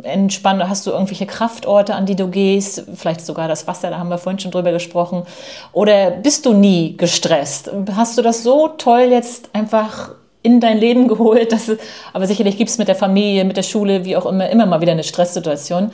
entspannt, 0.02 0.62
hast 0.68 0.86
du 0.86 0.90
irgendwelche 0.90 1.26
Kraftorte, 1.26 1.94
an 1.94 2.06
die 2.06 2.16
du 2.16 2.28
gehst? 2.28 2.84
Vielleicht 2.94 3.24
sogar 3.24 3.46
das 3.46 3.66
Wasser, 3.66 3.90
da 3.90 3.98
haben 3.98 4.08
wir 4.08 4.18
vorhin 4.18 4.38
schon 4.38 4.50
drüber 4.50 4.72
gesprochen. 4.72 5.24
Oder 5.72 6.10
bist 6.10 6.46
du 6.46 6.54
nie 6.54 6.96
gestresst? 6.96 7.70
Hast 7.94 8.16
du 8.16 8.22
das 8.22 8.42
so 8.42 8.68
toll 8.68 9.08
jetzt 9.10 9.50
einfach 9.52 10.12
in 10.42 10.60
dein 10.60 10.78
Leben 10.78 11.08
geholt? 11.08 11.52
Dass, 11.52 11.70
aber 12.14 12.26
sicherlich 12.26 12.56
gibt 12.56 12.70
es 12.70 12.78
mit 12.78 12.88
der 12.88 12.96
Familie, 12.96 13.44
mit 13.44 13.58
der 13.58 13.62
Schule, 13.62 14.06
wie 14.06 14.16
auch 14.16 14.24
immer, 14.24 14.48
immer 14.48 14.64
mal 14.64 14.80
wieder 14.80 14.92
eine 14.92 15.04
Stresssituation. 15.04 15.92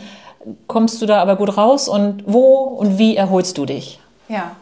Kommst 0.68 1.02
du 1.02 1.06
da 1.06 1.20
aber 1.20 1.34
gut 1.34 1.56
raus 1.56 1.88
und 1.88 2.22
wo 2.24 2.54
und 2.62 2.98
wie 2.98 3.16
erholst 3.16 3.58
du 3.58 3.66
dich? 3.66 3.98
Ja, 4.28 4.52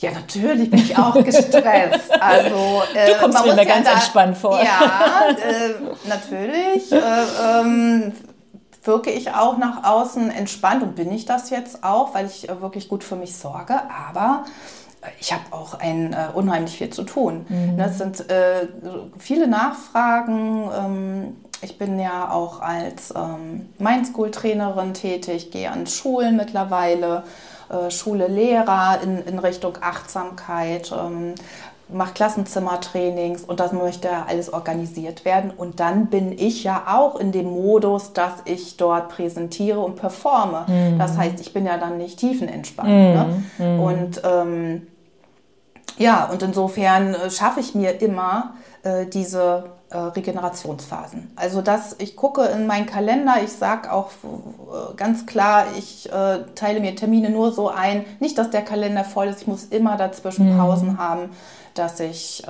ja, 0.00 0.12
natürlich 0.12 0.70
bin 0.70 0.80
ich 0.80 0.96
auch 0.96 1.14
gestresst. 1.22 2.10
Also, 2.20 2.82
äh, 2.94 3.12
du 3.12 3.18
kommst 3.18 3.44
mir 3.44 3.54
ja 3.54 3.64
ganz 3.64 3.86
da, 3.86 3.92
entspannt 3.92 4.36
vor. 4.36 4.58
Ja, 4.62 5.28
äh, 5.30 6.08
natürlich. 6.08 6.92
Äh, 6.92 6.98
ähm, 7.60 8.12
wirke 8.82 9.10
ich 9.10 9.30
auch 9.32 9.58
nach 9.58 9.84
außen 9.84 10.30
entspannt 10.30 10.82
und 10.82 10.96
bin 10.96 11.12
ich 11.12 11.26
das 11.26 11.50
jetzt 11.50 11.84
auch, 11.84 12.14
weil 12.14 12.26
ich 12.26 12.48
äh, 12.48 12.60
wirklich 12.60 12.88
gut 12.88 13.04
für 13.04 13.16
mich 13.16 13.36
sorge. 13.36 13.74
Aber 14.08 14.44
äh, 15.02 15.08
ich 15.20 15.32
habe 15.32 15.42
auch 15.50 15.74
ein 15.74 16.12
äh, 16.12 16.28
unheimlich 16.34 16.78
viel 16.78 16.90
zu 16.90 17.02
tun. 17.02 17.46
Mhm. 17.48 17.76
Das 17.76 17.98
sind 17.98 18.30
äh, 18.30 18.68
viele 19.18 19.48
Nachfragen. 19.48 20.70
Ähm, 20.76 21.36
ich 21.62 21.78
bin 21.78 21.98
ja 21.98 22.30
auch 22.30 22.60
als 22.60 23.12
ähm, 23.14 23.68
Mindschool-Trainerin 23.78 24.94
tätig, 24.94 25.50
gehe 25.50 25.70
an 25.70 25.86
Schulen 25.86 26.36
mittlerweile 26.36 27.24
äh, 27.68 27.90
Schule 27.90 28.26
Lehrer 28.26 29.00
in, 29.02 29.22
in 29.24 29.38
Richtung 29.38 29.78
Achtsamkeit, 29.80 30.92
ähm, 30.92 31.34
mache 31.92 32.14
Klassenzimmertrainings 32.14 33.42
und 33.44 33.60
das 33.60 33.72
möchte 33.72 34.08
alles 34.28 34.52
organisiert 34.52 35.24
werden. 35.24 35.50
Und 35.50 35.80
dann 35.80 36.06
bin 36.06 36.32
ich 36.32 36.64
ja 36.64 36.84
auch 36.86 37.16
in 37.16 37.32
dem 37.32 37.46
Modus, 37.46 38.12
dass 38.12 38.34
ich 38.44 38.76
dort 38.76 39.08
präsentiere 39.08 39.80
und 39.80 39.96
performe. 39.96 40.66
Mhm. 40.68 40.98
Das 40.98 41.16
heißt, 41.16 41.40
ich 41.40 41.52
bin 41.52 41.66
ja 41.66 41.78
dann 41.78 41.98
nicht 41.98 42.18
tiefenentspannt. 42.18 42.88
Mhm. 42.88 42.94
Ne? 42.94 43.44
Mhm. 43.58 43.80
Und 43.80 44.22
ähm, 44.24 44.86
ja, 45.98 46.30
und 46.32 46.42
insofern 46.42 47.14
äh, 47.14 47.30
schaffe 47.30 47.60
ich 47.60 47.74
mir 47.74 48.00
immer 48.00 48.54
äh, 48.82 49.04
diese 49.06 49.64
äh, 49.90 49.98
Regenerationsphasen. 49.98 51.32
Also 51.36 51.60
das, 51.60 51.96
ich 51.98 52.16
gucke 52.16 52.46
in 52.46 52.66
meinen 52.66 52.86
Kalender, 52.86 53.34
ich 53.44 53.52
sage 53.52 53.92
auch 53.92 54.08
äh, 54.08 54.94
ganz 54.96 55.26
klar, 55.26 55.66
ich 55.76 56.08
teile 56.54 56.80
mir 56.80 56.96
Termine 56.96 57.30
nur 57.30 57.52
so 57.52 57.68
ein, 57.68 58.06
nicht, 58.20 58.38
dass 58.38 58.50
der 58.50 58.62
Kalender 58.62 59.04
voll 59.04 59.26
ist, 59.26 59.42
ich 59.42 59.46
muss 59.46 59.64
immer 59.64 59.96
dazwischen 59.96 60.52
mhm. 60.52 60.58
Pausen 60.58 60.98
haben, 60.98 61.30
dass 61.74 62.00
ich 62.00 62.42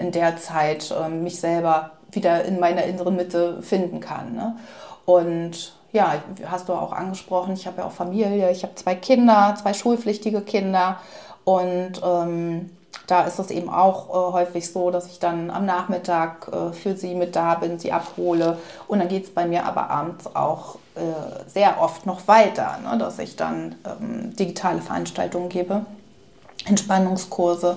in 0.00 0.10
der 0.10 0.36
Zeit 0.38 0.94
mich 1.10 1.38
selber 1.38 1.90
wieder 2.12 2.44
in 2.44 2.60
meiner 2.60 2.84
inneren 2.84 3.16
Mitte 3.16 3.62
finden 3.62 4.00
kann. 4.00 4.34
Ne? 4.34 4.56
Und 5.04 5.74
ja, 5.92 6.14
hast 6.46 6.68
du 6.68 6.72
auch 6.72 6.92
angesprochen, 6.92 7.54
ich 7.54 7.66
habe 7.66 7.78
ja 7.78 7.86
auch 7.86 7.92
Familie, 7.92 8.50
ich 8.50 8.62
habe 8.62 8.74
zwei 8.74 8.94
Kinder, 8.94 9.54
zwei 9.60 9.74
schulpflichtige 9.74 10.40
Kinder 10.40 10.98
und 11.44 12.00
ähm, 12.04 12.70
da 13.06 13.22
ist 13.22 13.38
es 13.38 13.50
eben 13.50 13.68
auch 13.68 14.08
äh, 14.08 14.32
häufig 14.32 14.70
so, 14.70 14.90
dass 14.90 15.06
ich 15.06 15.18
dann 15.18 15.50
am 15.50 15.66
Nachmittag 15.66 16.48
äh, 16.52 16.72
für 16.72 16.96
sie 16.96 17.14
mit 17.14 17.36
da 17.36 17.54
bin, 17.54 17.78
sie 17.78 17.92
abhole. 17.92 18.58
Und 18.88 18.98
dann 19.00 19.08
geht 19.08 19.24
es 19.24 19.34
bei 19.34 19.46
mir 19.46 19.66
aber 19.66 19.90
abends 19.90 20.34
auch 20.34 20.76
äh, 20.94 21.00
sehr 21.48 21.80
oft 21.80 22.06
noch 22.06 22.26
weiter, 22.28 22.78
ne? 22.82 22.98
dass 22.98 23.18
ich 23.18 23.36
dann 23.36 23.74
ähm, 23.84 24.34
digitale 24.36 24.80
Veranstaltungen 24.80 25.48
gebe, 25.48 25.84
Entspannungskurse. 26.66 27.76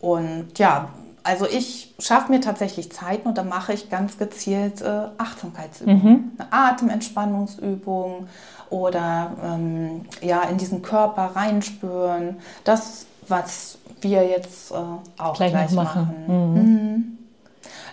Und 0.00 0.58
ja, 0.58 0.90
also 1.22 1.46
ich 1.46 1.94
schaffe 1.98 2.32
mir 2.32 2.40
tatsächlich 2.40 2.92
Zeiten 2.92 3.28
und 3.28 3.38
dann 3.38 3.48
mache 3.48 3.72
ich 3.72 3.90
ganz 3.90 4.18
gezielt 4.18 4.80
äh, 4.80 5.08
Achtsamkeitsübungen, 5.18 6.02
mhm. 6.02 6.32
eine 6.38 6.52
Atementspannungsübung 6.52 8.28
oder 8.70 9.32
ähm, 9.44 10.06
ja 10.20 10.42
in 10.42 10.56
diesen 10.56 10.82
Körper 10.82 11.32
reinspüren. 11.34 12.38
Das, 12.64 13.06
was 13.30 13.78
wir 14.00 14.26
jetzt 14.26 14.70
äh, 14.70 14.74
auch 15.18 15.34
gleich, 15.34 15.52
gleich 15.52 15.72
machen. 15.72 16.24
machen. 16.26 16.54
Mhm. 16.54 16.62
Mhm. 16.62 17.18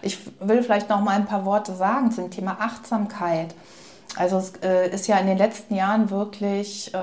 Ich 0.01 0.19
will 0.39 0.63
vielleicht 0.63 0.89
noch 0.89 1.01
mal 1.01 1.15
ein 1.15 1.25
paar 1.25 1.45
Worte 1.45 1.75
sagen 1.75 2.11
zum 2.11 2.29
Thema 2.29 2.57
Achtsamkeit. 2.59 3.53
Also 4.15 4.37
es 4.37 4.53
äh, 4.63 4.89
ist 4.89 5.07
ja 5.07 5.17
in 5.17 5.27
den 5.27 5.37
letzten 5.37 5.75
Jahren 5.75 6.09
wirklich 6.09 6.93
äh, 6.93 6.97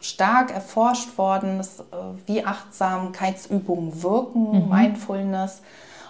stark 0.00 0.52
erforscht 0.52 1.18
worden, 1.18 1.58
dass, 1.58 1.80
äh, 1.80 1.84
wie 2.26 2.44
Achtsamkeitsübungen 2.44 4.02
wirken, 4.02 4.64
mhm. 4.64 4.68
Mindfulness. 4.68 5.62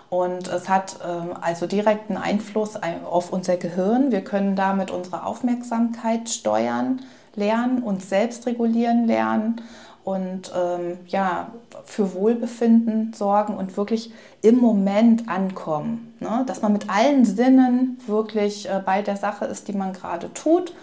Und 0.08 0.48
es 0.48 0.68
hat 0.68 0.98
ähm, 1.06 1.36
also 1.40 1.66
direkten 1.66 2.16
Einfluss 2.16 2.74
auf 3.08 3.32
unser 3.32 3.56
Gehirn. 3.56 4.10
Wir 4.10 4.22
können 4.22 4.56
damit 4.56 4.90
unsere 4.90 5.24
Aufmerksamkeit 5.24 6.28
steuern, 6.28 7.02
lernen, 7.36 7.82
uns 7.82 8.08
selbst 8.08 8.46
regulieren 8.46 9.06
lernen 9.06 9.60
und 10.04 10.52
ähm, 10.56 10.98
ja, 11.08 11.50
für 11.84 12.14
Wohlbefinden 12.14 13.12
sorgen 13.12 13.56
und 13.56 13.76
wirklich 13.76 14.12
im 14.42 14.58
Moment 14.58 15.28
ankommen. 15.28 16.14
Ne? 16.20 16.44
Dass 16.46 16.62
man 16.62 16.72
mit 16.72 16.88
allen 16.88 17.24
Sinnen 17.24 17.98
wirklich 18.06 18.68
äh, 18.68 18.80
bei 18.84 19.02
der 19.02 19.16
Sache 19.16 19.44
ist, 19.44 19.68
die 19.68 19.72
man 19.72 19.92
gerade 19.92 20.32
tut. 20.32 20.74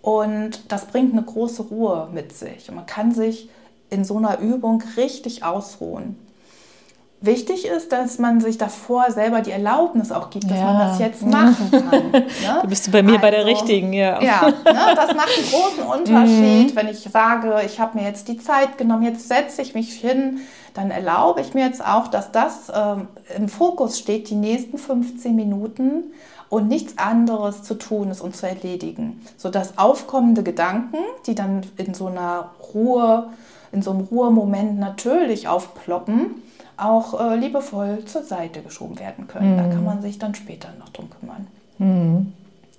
Und 0.00 0.72
das 0.72 0.86
bringt 0.86 1.12
eine 1.12 1.22
große 1.22 1.62
Ruhe 1.62 2.08
mit 2.12 2.36
sich. 2.36 2.68
Und 2.68 2.76
man 2.76 2.86
kann 2.86 3.12
sich 3.12 3.48
in 3.90 4.04
so 4.04 4.16
einer 4.16 4.38
Übung 4.38 4.82
richtig 4.96 5.44
ausruhen. 5.44 6.16
Wichtig 7.24 7.66
ist, 7.66 7.92
dass 7.92 8.18
man 8.18 8.40
sich 8.40 8.58
davor 8.58 9.12
selber 9.12 9.42
die 9.42 9.52
Erlaubnis 9.52 10.10
auch 10.10 10.28
gibt, 10.30 10.50
dass 10.50 10.58
ja. 10.58 10.64
man 10.64 10.78
das 10.88 10.98
jetzt 10.98 11.24
machen 11.24 11.70
kann. 11.70 12.02
Ne? 12.12 12.58
Du 12.62 12.68
bist 12.68 12.90
bei 12.90 13.02
mir 13.02 13.12
also, 13.12 13.22
bei 13.22 13.30
der 13.30 13.40
also, 13.40 13.50
richtigen, 13.50 13.92
ja. 13.92 14.20
Ja, 14.20 14.46
ne, 14.48 14.94
das 14.96 15.14
macht 15.14 15.30
einen 15.36 15.48
großen 15.50 15.84
Unterschied, 15.84 16.72
mhm. 16.72 16.76
wenn 16.76 16.88
ich 16.88 17.00
sage, 17.00 17.62
ich 17.64 17.78
habe 17.78 17.98
mir 17.98 18.04
jetzt 18.04 18.26
die 18.26 18.38
Zeit 18.38 18.76
genommen, 18.78 19.04
jetzt 19.04 19.28
setze 19.28 19.62
ich 19.62 19.74
mich 19.74 19.92
hin, 19.92 20.40
dann 20.74 20.90
erlaube 20.90 21.40
ich 21.40 21.54
mir 21.54 21.64
jetzt 21.64 21.84
auch, 21.84 22.08
dass 22.08 22.32
das 22.32 22.72
ähm, 22.74 23.06
im 23.36 23.48
Fokus 23.48 23.98
steht, 23.98 24.30
die 24.30 24.34
nächsten 24.34 24.78
15 24.78 25.36
Minuten 25.36 26.12
und 26.48 26.68
nichts 26.68 26.98
anderes 26.98 27.62
zu 27.62 27.74
tun 27.74 28.10
ist 28.10 28.20
und 28.20 28.34
zu 28.34 28.46
erledigen. 28.46 29.24
Sodass 29.36 29.78
aufkommende 29.78 30.42
Gedanken, 30.42 30.98
die 31.26 31.34
dann 31.34 31.62
in 31.76 31.94
so 31.94 32.08
einer 32.08 32.50
Ruhe, 32.74 33.28
in 33.70 33.82
so 33.82 33.92
einem 33.92 34.00
Ruhemoment 34.00 34.78
natürlich 34.78 35.48
aufploppen, 35.48 36.42
auch 36.76 37.20
äh, 37.20 37.36
liebevoll 37.36 38.04
zur 38.06 38.22
Seite 38.22 38.60
geschoben 38.62 38.98
werden 38.98 39.28
können. 39.28 39.54
Mhm. 39.54 39.56
Da 39.56 39.62
kann 39.64 39.84
man 39.84 40.02
sich 40.02 40.18
dann 40.18 40.34
später 40.34 40.68
noch 40.78 40.90
drum 40.90 41.08
kümmern. 41.10 41.46
Mhm. 41.78 42.32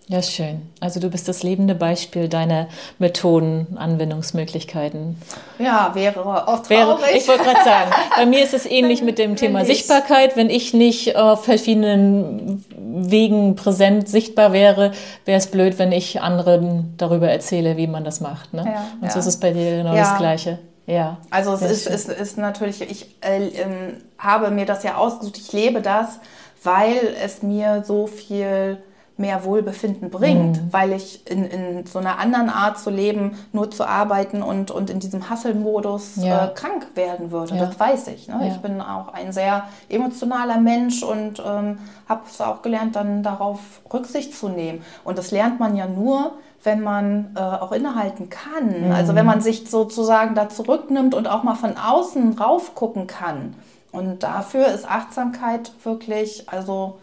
Ja, 0.07 0.21
schön. 0.21 0.61
Also 0.81 0.99
du 0.99 1.09
bist 1.09 1.29
das 1.29 1.43
lebende 1.43 1.75
Beispiel 1.75 2.27
deiner 2.27 2.67
Methoden, 2.99 3.77
Anwendungsmöglichkeiten. 3.77 5.15
Ja, 5.59 5.91
wäre 5.93 6.25
auch 6.25 6.59
traurig. 6.59 6.69
Wäre, 6.69 6.99
ich 7.15 7.27
wollte 7.27 7.43
gerade 7.43 7.63
sagen, 7.63 7.91
bei 8.15 8.25
mir 8.25 8.43
ist 8.43 8.53
es 8.53 8.65
ähnlich 8.65 9.01
mit 9.01 9.17
dem 9.17 9.37
Thema 9.37 9.63
Sichtbarkeit. 9.63 10.35
Wenn 10.35 10.49
ich 10.49 10.73
nicht 10.73 11.15
auf 11.15 11.45
verschiedenen 11.45 12.65
Wegen 12.77 13.55
präsent 13.55 14.09
sichtbar 14.09 14.51
wäre, 14.51 14.91
wäre 15.23 15.37
es 15.37 15.47
blöd, 15.47 15.79
wenn 15.79 15.93
ich 15.93 16.21
anderen 16.21 16.95
darüber 16.97 17.29
erzähle, 17.29 17.77
wie 17.77 17.87
man 17.87 18.03
das 18.03 18.19
macht. 18.19 18.53
Ne? 18.53 18.65
Ja, 18.65 18.85
Und 19.01 19.09
so 19.09 19.19
ist 19.19 19.25
es 19.25 19.39
bei 19.39 19.51
dir 19.51 19.77
genau 19.77 19.95
ja. 19.95 20.01
das 20.01 20.17
Gleiche. 20.17 20.59
Ja. 20.85 21.17
Also 21.29 21.53
es 21.53 21.61
ist, 21.61 21.87
ist, 21.87 22.09
ist, 22.09 22.37
natürlich, 22.37 22.81
ich 22.81 23.15
äh, 23.21 23.47
ähm, 23.47 23.97
habe 24.17 24.51
mir 24.51 24.65
das 24.65 24.83
ja 24.83 24.95
ausgesucht, 24.95 25.37
ich 25.37 25.53
lebe 25.53 25.81
das, 25.81 26.19
weil 26.63 27.15
es 27.23 27.41
mir 27.41 27.83
so 27.85 28.07
viel 28.07 28.81
mehr 29.15 29.43
Wohlbefinden 29.43 30.09
bringt, 30.09 30.57
mhm. 30.57 30.73
weil 30.73 30.91
ich 30.93 31.29
in, 31.29 31.45
in 31.45 31.85
so 31.85 31.99
einer 31.99 32.17
anderen 32.17 32.49
Art 32.49 32.79
zu 32.79 32.89
leben, 32.89 33.37
nur 33.51 33.69
zu 33.69 33.85
arbeiten 33.85 34.41
und, 34.41 34.71
und 34.71 34.89
in 34.89 34.99
diesem 34.99 35.29
Hustle-Modus 35.29 36.15
ja. 36.17 36.47
äh, 36.47 36.53
krank 36.53 36.87
werden 36.95 37.31
würde. 37.31 37.55
Ja. 37.55 37.65
Das 37.65 37.79
weiß 37.79 38.07
ich. 38.07 38.27
Ne? 38.27 38.39
Ja. 38.41 38.47
Ich 38.47 38.57
bin 38.57 38.81
auch 38.81 39.13
ein 39.13 39.31
sehr 39.31 39.65
emotionaler 39.87 40.59
Mensch 40.59 41.03
und 41.03 41.41
ähm, 41.45 41.77
habe 42.09 42.21
es 42.27 42.41
auch 42.41 42.63
gelernt, 42.63 42.95
dann 42.95 43.21
darauf 43.21 43.59
Rücksicht 43.93 44.35
zu 44.35 44.49
nehmen. 44.49 44.83
Und 45.03 45.17
das 45.17 45.29
lernt 45.29 45.59
man 45.59 45.75
ja 45.75 45.87
nur, 45.87 46.33
wenn 46.63 46.81
man 46.81 47.31
äh, 47.35 47.39
auch 47.39 47.71
innehalten 47.71 48.29
kann. 48.29 48.87
Mhm. 48.87 48.91
Also 48.91 49.15
wenn 49.15 49.25
man 49.25 49.41
sich 49.41 49.69
sozusagen 49.69 50.35
da 50.35 50.49
zurücknimmt 50.49 51.13
und 51.13 51.27
auch 51.27 51.43
mal 51.43 51.55
von 51.55 51.77
außen 51.77 52.37
rauf 52.37 52.75
gucken 52.75 53.07
kann. 53.07 53.55
Und 53.91 54.23
dafür 54.23 54.67
ist 54.67 54.89
Achtsamkeit 54.89 55.71
wirklich, 55.83 56.49
also 56.49 56.99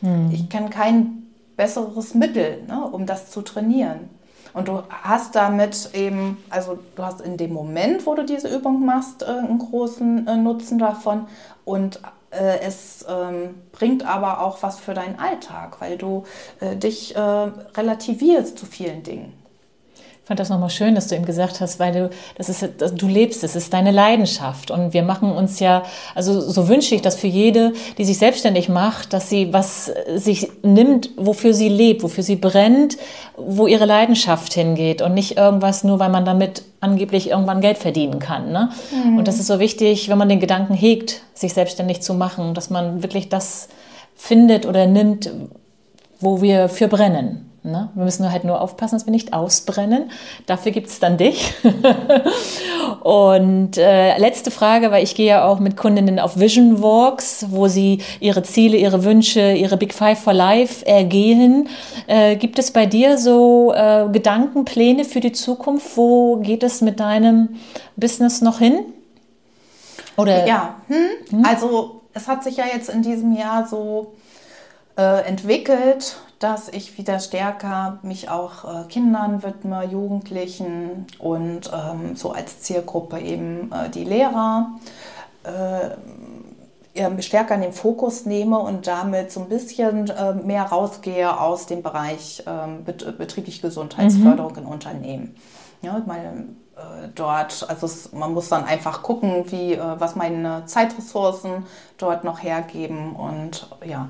mhm. 0.00 0.30
ich 0.32 0.48
kenne 0.48 0.70
kein 0.70 1.26
besseres 1.56 2.14
Mittel, 2.14 2.62
ne, 2.68 2.80
um 2.80 3.06
das 3.06 3.30
zu 3.30 3.42
trainieren. 3.42 4.08
Und 4.52 4.68
du 4.68 4.82
hast 5.02 5.34
damit 5.34 5.90
eben, 5.94 6.42
also 6.50 6.78
du 6.96 7.02
hast 7.04 7.20
in 7.20 7.36
dem 7.36 7.52
Moment, 7.52 8.06
wo 8.06 8.14
du 8.14 8.24
diese 8.24 8.54
Übung 8.54 8.84
machst, 8.84 9.22
äh, 9.22 9.26
einen 9.26 9.58
großen 9.58 10.26
äh, 10.26 10.36
Nutzen 10.36 10.78
davon. 10.78 11.26
Und 11.64 12.00
äh, 12.30 12.60
es 12.60 13.04
ähm, 13.08 13.54
bringt 13.72 14.06
aber 14.06 14.42
auch 14.42 14.62
was 14.62 14.78
für 14.80 14.94
deinen 14.94 15.18
Alltag, 15.18 15.80
weil 15.80 15.96
du 15.96 16.24
dich 16.60 17.14
relativierst 17.16 18.58
zu 18.58 18.66
vielen 18.66 19.02
Dingen. 19.02 19.37
Ich 20.28 20.30
fand 20.30 20.40
das 20.40 20.50
nochmal 20.50 20.68
schön, 20.68 20.94
dass 20.94 21.06
du 21.06 21.14
eben 21.14 21.24
gesagt 21.24 21.62
hast, 21.62 21.80
weil 21.80 21.90
du, 21.90 22.10
das 22.36 22.50
ist, 22.50 22.62
du 22.78 23.08
lebst, 23.08 23.42
es 23.44 23.56
ist 23.56 23.72
deine 23.72 23.92
Leidenschaft. 23.92 24.70
Und 24.70 24.92
wir 24.92 25.02
machen 25.02 25.32
uns 25.32 25.58
ja, 25.58 25.84
also 26.14 26.38
so 26.38 26.68
wünsche 26.68 26.94
ich 26.94 27.00
das 27.00 27.16
für 27.16 27.28
jede, 27.28 27.72
die 27.96 28.04
sich 28.04 28.18
selbstständig 28.18 28.68
macht, 28.68 29.14
dass 29.14 29.30
sie 29.30 29.54
was 29.54 29.90
sich 30.16 30.50
nimmt, 30.62 31.08
wofür 31.16 31.54
sie 31.54 31.70
lebt, 31.70 32.02
wofür 32.02 32.22
sie 32.22 32.36
brennt, 32.36 32.98
wo 33.38 33.66
ihre 33.66 33.86
Leidenschaft 33.86 34.52
hingeht 34.52 35.00
und 35.00 35.14
nicht 35.14 35.38
irgendwas 35.38 35.82
nur, 35.82 35.98
weil 35.98 36.10
man 36.10 36.26
damit 36.26 36.62
angeblich 36.80 37.30
irgendwann 37.30 37.62
Geld 37.62 37.78
verdienen 37.78 38.18
kann. 38.18 38.52
Ne? 38.52 38.68
Mhm. 38.92 39.16
Und 39.16 39.28
das 39.28 39.40
ist 39.40 39.46
so 39.46 39.60
wichtig, 39.60 40.10
wenn 40.10 40.18
man 40.18 40.28
den 40.28 40.40
Gedanken 40.40 40.74
hegt, 40.74 41.22
sich 41.32 41.54
selbstständig 41.54 42.02
zu 42.02 42.12
machen, 42.12 42.52
dass 42.52 42.68
man 42.68 43.02
wirklich 43.02 43.30
das 43.30 43.70
findet 44.14 44.66
oder 44.66 44.86
nimmt, 44.86 45.30
wo 46.20 46.42
wir 46.42 46.68
für 46.68 46.86
brennen. 46.86 47.47
Ne? 47.64 47.90
Wir 47.94 48.04
müssen 48.04 48.30
halt 48.30 48.44
nur 48.44 48.60
aufpassen, 48.60 48.94
dass 48.94 49.06
wir 49.06 49.10
nicht 49.10 49.32
ausbrennen. 49.32 50.10
Dafür 50.46 50.70
gibt 50.70 50.86
es 50.86 51.00
dann 51.00 51.16
dich. 51.16 51.54
und 53.02 53.76
äh, 53.76 54.16
letzte 54.18 54.50
Frage, 54.50 54.90
weil 54.92 55.02
ich 55.02 55.16
gehe 55.16 55.26
ja 55.26 55.44
auch 55.44 55.58
mit 55.58 55.76
Kundinnen 55.76 56.20
auf 56.20 56.38
Vision 56.38 56.82
Walks, 56.82 57.46
wo 57.50 57.66
sie 57.66 58.00
ihre 58.20 58.44
Ziele, 58.44 58.76
ihre 58.76 59.02
Wünsche, 59.02 59.52
ihre 59.52 59.76
Big 59.76 59.92
Five 59.92 60.20
for 60.20 60.32
Life 60.32 60.86
ergehen. 60.86 61.68
Äh, 62.06 62.36
gibt 62.36 62.58
es 62.60 62.70
bei 62.70 62.86
dir 62.86 63.18
so 63.18 63.72
äh, 63.74 64.06
Gedanken, 64.12 64.64
Pläne 64.64 65.04
für 65.04 65.20
die 65.20 65.32
Zukunft? 65.32 65.96
Wo 65.96 66.36
geht 66.36 66.62
es 66.62 66.80
mit 66.80 67.00
deinem 67.00 67.56
Business 67.96 68.40
noch 68.40 68.60
hin? 68.60 68.84
Oder? 70.16 70.46
Ja, 70.46 70.76
hm? 70.86 70.96
Hm? 71.30 71.44
also 71.44 72.02
es 72.14 72.28
hat 72.28 72.44
sich 72.44 72.56
ja 72.56 72.64
jetzt 72.72 72.88
in 72.88 73.02
diesem 73.02 73.32
Jahr 73.36 73.66
so 73.66 74.14
äh, 74.96 75.26
entwickelt, 75.26 76.16
dass 76.38 76.68
ich 76.68 76.98
wieder 76.98 77.18
stärker 77.18 77.98
mich 78.02 78.30
auch 78.30 78.64
äh, 78.64 78.88
Kindern 78.88 79.42
widme, 79.42 79.84
Jugendlichen 79.84 81.06
und 81.18 81.70
ähm, 81.72 82.14
so 82.14 82.32
als 82.32 82.60
Zielgruppe 82.60 83.18
eben 83.18 83.72
äh, 83.72 83.88
die 83.90 84.04
Lehrer 84.04 84.78
äh, 85.42 87.22
stärker 87.22 87.54
in 87.54 87.62
den 87.62 87.72
Fokus 87.72 88.24
nehme 88.24 88.58
und 88.58 88.86
damit 88.86 89.30
so 89.32 89.40
ein 89.40 89.48
bisschen 89.48 90.10
äh, 90.10 90.34
mehr 90.34 90.64
rausgehe 90.64 91.40
aus 91.40 91.66
dem 91.66 91.82
Bereich 91.82 92.42
ähm, 92.46 92.84
bet 92.84 93.18
betriebliche 93.18 93.62
Gesundheitsförderung 93.62 94.52
mhm. 94.52 94.58
in 94.58 94.66
Unternehmen. 94.66 95.36
Ja, 95.82 96.00
meine, 96.06 96.46
äh, 96.76 97.08
dort, 97.14 97.66
also 97.68 97.86
es, 97.86 98.12
man 98.12 98.32
muss 98.32 98.48
dann 98.48 98.64
einfach 98.64 99.02
gucken, 99.02 99.44
wie, 99.50 99.78
was 99.78 100.16
meine 100.16 100.66
Zeitressourcen 100.66 101.66
dort 101.98 102.24
noch 102.24 102.42
hergeben 102.42 103.14
und 103.14 103.68
ja. 103.84 104.08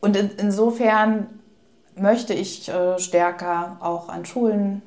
Und 0.00 0.16
in, 0.16 0.30
insofern 0.38 1.37
möchte 2.00 2.34
ich 2.34 2.68
äh, 2.68 2.98
stärker 2.98 3.76
auch 3.80 4.08
an 4.08 4.24
Schulen 4.24 4.82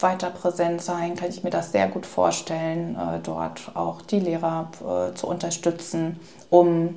weiter 0.00 0.30
präsent 0.30 0.82
sein, 0.82 1.14
kann 1.14 1.30
ich 1.30 1.44
mir 1.44 1.50
das 1.50 1.72
sehr 1.72 1.88
gut 1.88 2.06
vorstellen, 2.06 2.96
äh, 2.96 3.20
dort 3.22 3.72
auch 3.74 4.02
die 4.02 4.20
Lehrer 4.20 4.70
äh, 4.80 5.14
zu 5.14 5.26
unterstützen, 5.26 6.18
um 6.50 6.96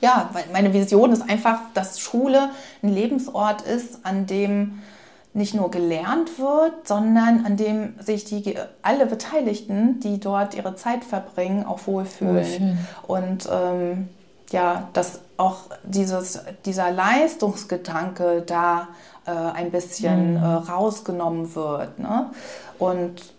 ja, 0.00 0.28
weil 0.32 0.44
meine 0.52 0.72
Vision 0.72 1.12
ist 1.12 1.28
einfach, 1.28 1.60
dass 1.74 2.00
Schule 2.00 2.50
ein 2.82 2.90
Lebensort 2.90 3.62
ist, 3.62 4.00
an 4.04 4.26
dem 4.26 4.80
nicht 5.32 5.54
nur 5.54 5.70
gelernt 5.70 6.38
wird, 6.38 6.86
sondern 6.86 7.46
an 7.46 7.56
dem 7.56 7.94
sich 8.00 8.24
die 8.24 8.56
alle 8.82 9.06
Beteiligten, 9.06 10.00
die 10.00 10.18
dort 10.18 10.54
ihre 10.54 10.74
Zeit 10.74 11.04
verbringen, 11.04 11.64
auch 11.64 11.86
wohlfühlen. 11.86 12.78
Oh, 13.06 13.14
und 13.14 13.48
ähm, 13.50 14.08
ja, 14.52 14.88
dass 14.92 15.20
auch 15.36 15.64
dieses, 15.84 16.40
dieser 16.64 16.90
Leistungsgedanke 16.90 18.42
da 18.46 18.88
äh, 19.26 19.30
ein 19.30 19.70
bisschen 19.70 20.32
mhm. 20.32 20.42
äh, 20.42 20.46
rausgenommen 20.46 21.54
wird. 21.54 21.98
Ne? 21.98 22.30
Und 22.78 23.32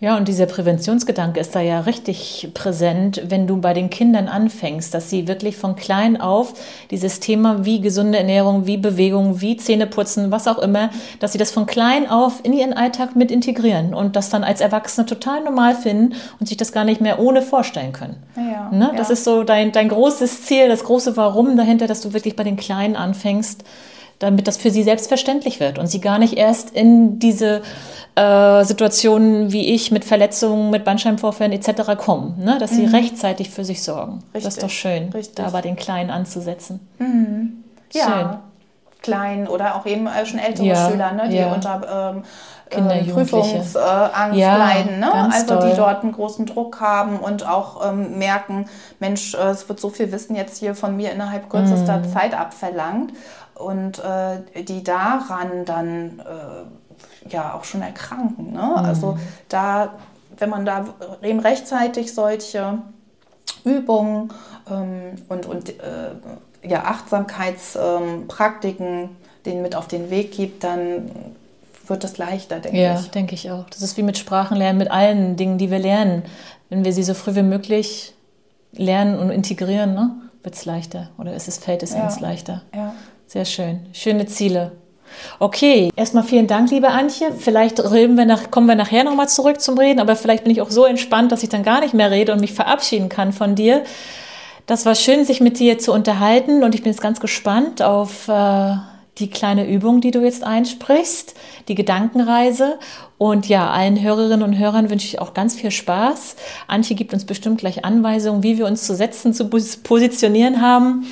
ja, 0.00 0.16
und 0.16 0.28
dieser 0.28 0.46
Präventionsgedanke 0.46 1.38
ist 1.38 1.54
da 1.54 1.60
ja 1.60 1.80
richtig 1.80 2.48
präsent, 2.54 3.20
wenn 3.26 3.46
du 3.46 3.60
bei 3.60 3.74
den 3.74 3.90
Kindern 3.90 4.28
anfängst, 4.28 4.94
dass 4.94 5.10
sie 5.10 5.28
wirklich 5.28 5.58
von 5.58 5.76
klein 5.76 6.18
auf 6.18 6.54
dieses 6.90 7.20
Thema 7.20 7.66
wie 7.66 7.82
gesunde 7.82 8.16
Ernährung, 8.16 8.66
wie 8.66 8.78
Bewegung, 8.78 9.42
wie 9.42 9.58
Zähneputzen, 9.58 10.30
was 10.30 10.48
auch 10.48 10.58
immer, 10.58 10.88
dass 11.18 11.32
sie 11.32 11.38
das 11.38 11.50
von 11.50 11.66
klein 11.66 12.08
auf 12.08 12.40
in 12.44 12.54
ihren 12.54 12.72
Alltag 12.72 13.14
mit 13.14 13.30
integrieren 13.30 13.92
und 13.92 14.16
das 14.16 14.30
dann 14.30 14.42
als 14.42 14.62
Erwachsene 14.62 15.04
total 15.06 15.44
normal 15.44 15.74
finden 15.74 16.14
und 16.38 16.48
sich 16.48 16.56
das 16.56 16.72
gar 16.72 16.84
nicht 16.84 17.02
mehr 17.02 17.18
ohne 17.18 17.42
vorstellen 17.42 17.92
können. 17.92 18.16
Ja, 18.36 18.70
ne? 18.72 18.92
Das 18.96 19.08
ja. 19.08 19.12
ist 19.12 19.24
so 19.24 19.42
dein, 19.42 19.70
dein 19.70 19.90
großes 19.90 20.46
Ziel, 20.46 20.68
das 20.68 20.84
große 20.84 21.18
Warum 21.18 21.58
dahinter, 21.58 21.86
dass 21.86 22.00
du 22.00 22.14
wirklich 22.14 22.36
bei 22.36 22.44
den 22.44 22.56
Kleinen 22.56 22.96
anfängst, 22.96 23.64
damit 24.20 24.46
das 24.46 24.58
für 24.58 24.70
sie 24.70 24.84
selbstverständlich 24.84 25.58
wird 25.58 25.78
und 25.78 25.88
sie 25.88 26.00
gar 26.00 26.18
nicht 26.18 26.34
erst 26.34 26.70
in 26.70 27.18
diese 27.18 27.62
äh, 28.14 28.64
Situationen 28.64 29.50
wie 29.50 29.74
ich 29.74 29.90
mit 29.90 30.04
Verletzungen, 30.04 30.70
mit 30.70 30.84
Bandscheibenvorfällen 30.84 31.52
etc. 31.52 31.96
kommen, 31.98 32.36
ne? 32.38 32.58
dass 32.58 32.70
sie 32.70 32.86
mhm. 32.86 32.94
rechtzeitig 32.94 33.50
für 33.50 33.64
sich 33.64 33.82
sorgen. 33.82 34.22
Richtig. 34.34 34.44
Das 34.44 34.54
ist 34.54 34.62
doch 34.62 34.70
schön, 34.70 35.08
Richtig. 35.08 35.34
da 35.34 35.50
bei 35.50 35.62
den 35.62 35.74
Kleinen 35.74 36.10
anzusetzen. 36.10 36.80
Mhm. 36.98 37.64
Ja, 37.92 38.04
schön. 38.04 38.38
klein 39.02 39.48
oder 39.48 39.74
auch 39.74 39.86
eben 39.86 40.06
äh, 40.06 40.24
schon 40.26 40.38
ältere 40.38 40.66
ja. 40.66 40.90
Schüler, 40.90 41.12
ne? 41.12 41.28
die 41.30 41.36
ja. 41.36 41.52
unter 41.52 42.12
ähm, 42.14 42.22
Kinder, 42.68 42.94
äh, 42.94 43.04
Prüfungsangst 43.04 43.76
äh, 43.76 44.38
ja, 44.38 44.56
leiden, 44.56 45.00
ne? 45.00 45.12
also 45.32 45.54
doll. 45.54 45.70
die 45.70 45.76
dort 45.76 46.02
einen 46.02 46.12
großen 46.12 46.46
Druck 46.46 46.80
haben 46.80 47.18
und 47.18 47.46
auch 47.46 47.88
ähm, 47.88 48.18
merken, 48.18 48.66
Mensch, 48.98 49.34
äh, 49.34 49.48
es 49.48 49.68
wird 49.68 49.80
so 49.80 49.90
viel 49.90 50.12
Wissen 50.12 50.36
jetzt 50.36 50.58
hier 50.58 50.74
von 50.74 50.96
mir 50.96 51.10
innerhalb 51.10 51.48
kürzester 51.50 51.98
mm. 51.98 52.12
Zeit 52.12 52.34
abverlangt 52.34 53.12
und 53.60 53.98
äh, 53.98 54.62
die 54.62 54.82
daran 54.82 55.64
dann 55.64 56.20
äh, 56.20 56.64
ja 57.28 57.54
auch 57.54 57.64
schon 57.64 57.82
erkranken. 57.82 58.52
Ne? 58.52 58.62
Mhm. 58.62 58.76
Also 58.76 59.18
da, 59.48 59.94
wenn 60.38 60.50
man 60.50 60.64
da 60.64 60.86
eben 61.22 61.40
rechtzeitig 61.40 62.14
solche 62.14 62.78
Übungen 63.64 64.32
ähm, 64.70 65.16
und, 65.28 65.46
und 65.46 65.70
äh, 65.70 66.12
ja, 66.62 66.84
Achtsamkeitspraktiken 66.84 68.86
ähm, 68.86 69.08
denen 69.46 69.62
mit 69.62 69.74
auf 69.74 69.88
den 69.88 70.10
Weg 70.10 70.32
gibt, 70.32 70.64
dann 70.64 71.10
wird 71.86 72.04
es 72.04 72.18
leichter, 72.18 72.60
denke 72.60 72.78
ja, 72.78 72.94
ich. 72.94 73.06
Ja, 73.06 73.12
denke 73.12 73.34
ich 73.34 73.50
auch. 73.50 73.64
Das 73.70 73.80
ist 73.82 73.96
wie 73.96 74.02
mit 74.02 74.18
Sprachenlernen, 74.18 74.78
mit 74.78 74.90
allen 74.90 75.36
Dingen, 75.36 75.56
die 75.58 75.70
wir 75.70 75.78
lernen. 75.78 76.24
Wenn 76.68 76.84
wir 76.84 76.92
sie 76.92 77.02
so 77.02 77.14
früh 77.14 77.34
wie 77.34 77.42
möglich 77.42 78.14
lernen 78.72 79.18
und 79.18 79.30
integrieren, 79.30 79.94
ne, 79.94 80.10
wird 80.42 80.54
es 80.54 80.64
leichter 80.64 81.10
oder 81.18 81.34
ist 81.34 81.48
es, 81.48 81.58
fällt 81.58 81.82
es 81.82 81.94
ja. 81.94 82.04
uns 82.04 82.20
leichter. 82.20 82.62
Ja. 82.74 82.94
Sehr 83.32 83.44
schön. 83.44 83.78
Schöne 83.92 84.26
Ziele. 84.26 84.72
Okay, 85.38 85.92
erstmal 85.94 86.24
vielen 86.24 86.48
Dank, 86.48 86.68
liebe 86.72 86.88
Antje. 86.88 87.30
Vielleicht 87.30 87.78
reden 87.78 88.16
wir 88.16 88.24
nach, 88.24 88.50
kommen 88.50 88.66
wir 88.66 88.74
nachher 88.74 89.04
nochmal 89.04 89.28
zurück 89.28 89.60
zum 89.60 89.78
Reden, 89.78 90.00
aber 90.00 90.16
vielleicht 90.16 90.42
bin 90.42 90.52
ich 90.52 90.60
auch 90.60 90.70
so 90.70 90.84
entspannt, 90.84 91.30
dass 91.30 91.44
ich 91.44 91.48
dann 91.48 91.62
gar 91.62 91.80
nicht 91.80 91.94
mehr 91.94 92.10
rede 92.10 92.32
und 92.32 92.40
mich 92.40 92.52
verabschieden 92.52 93.08
kann 93.08 93.32
von 93.32 93.54
dir. 93.54 93.84
Das 94.66 94.84
war 94.84 94.96
schön, 94.96 95.24
sich 95.24 95.40
mit 95.40 95.60
dir 95.60 95.78
zu 95.78 95.92
unterhalten 95.92 96.64
und 96.64 96.74
ich 96.74 96.82
bin 96.82 96.90
jetzt 96.90 97.02
ganz 97.02 97.20
gespannt 97.20 97.82
auf 97.82 98.26
äh, 98.26 98.74
die 99.18 99.30
kleine 99.30 99.68
Übung, 99.68 100.00
die 100.00 100.10
du 100.10 100.22
jetzt 100.22 100.42
einsprichst, 100.42 101.34
die 101.68 101.76
Gedankenreise. 101.76 102.80
Und 103.16 103.48
ja, 103.48 103.70
allen 103.70 104.02
Hörerinnen 104.02 104.42
und 104.42 104.58
Hörern 104.58 104.90
wünsche 104.90 105.06
ich 105.06 105.20
auch 105.20 105.34
ganz 105.34 105.54
viel 105.54 105.70
Spaß. 105.70 106.34
Antje 106.66 106.96
gibt 106.96 107.12
uns 107.12 107.26
bestimmt 107.26 107.58
gleich 107.58 107.84
Anweisungen, 107.84 108.42
wie 108.42 108.58
wir 108.58 108.66
uns 108.66 108.84
zu 108.84 108.96
setzen, 108.96 109.32
zu 109.32 109.48
positionieren 109.48 110.60
haben 110.60 111.06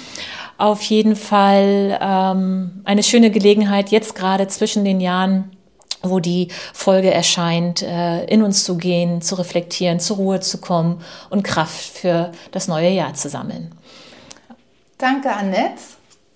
auf 0.59 0.83
jeden 0.83 1.17
Fall 1.17 1.99
ähm, 2.01 2.83
eine 2.85 3.03
schöne 3.03 3.31
Gelegenheit, 3.31 3.91
jetzt 3.91 4.15
gerade 4.15 4.49
zwischen 4.49 4.85
den 4.85 5.01
Jahren, 5.01 5.57
wo 6.03 6.21
die 6.21 6.49
Folge 6.75 7.13
erscheint, 7.13 7.83
äh, 7.83 8.25
in 8.25 8.43
uns 8.43 8.65
zu 8.65 8.77
gehen, 8.77 9.23
zu 9.23 9.37
reflektieren, 9.37 10.01
zur 10.01 10.17
Ruhe 10.17 10.41
zu 10.41 10.59
kommen 10.59 11.01
und 11.31 11.45
Kraft 11.45 11.99
für 11.99 12.33
das 12.51 12.69
neue 12.69 12.91
Jahr 12.91 13.15
zu 13.15 13.29
sammeln. 13.29 13.73
Danke, 14.99 15.33
Annette. 15.33 15.81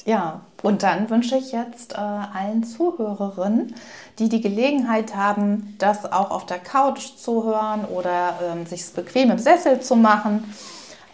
Ja, 0.04 0.40
und 0.62 0.82
dann 0.82 1.10
wünsche 1.10 1.36
ich 1.36 1.52
jetzt 1.52 1.94
äh, 1.94 1.96
allen 1.96 2.64
Zuhörerinnen, 2.64 3.74
die 4.18 4.28
die 4.28 4.40
Gelegenheit 4.40 5.16
haben, 5.16 5.76
das 5.78 6.10
auch 6.10 6.30
auf 6.30 6.46
der 6.46 6.58
Couch 6.58 7.16
zu 7.16 7.44
hören 7.44 7.84
oder 7.84 8.38
ähm, 8.42 8.66
sich 8.66 8.84
bequem 8.92 9.30
im 9.30 9.38
Sessel 9.38 9.80
zu 9.80 9.96
machen, 9.96 10.54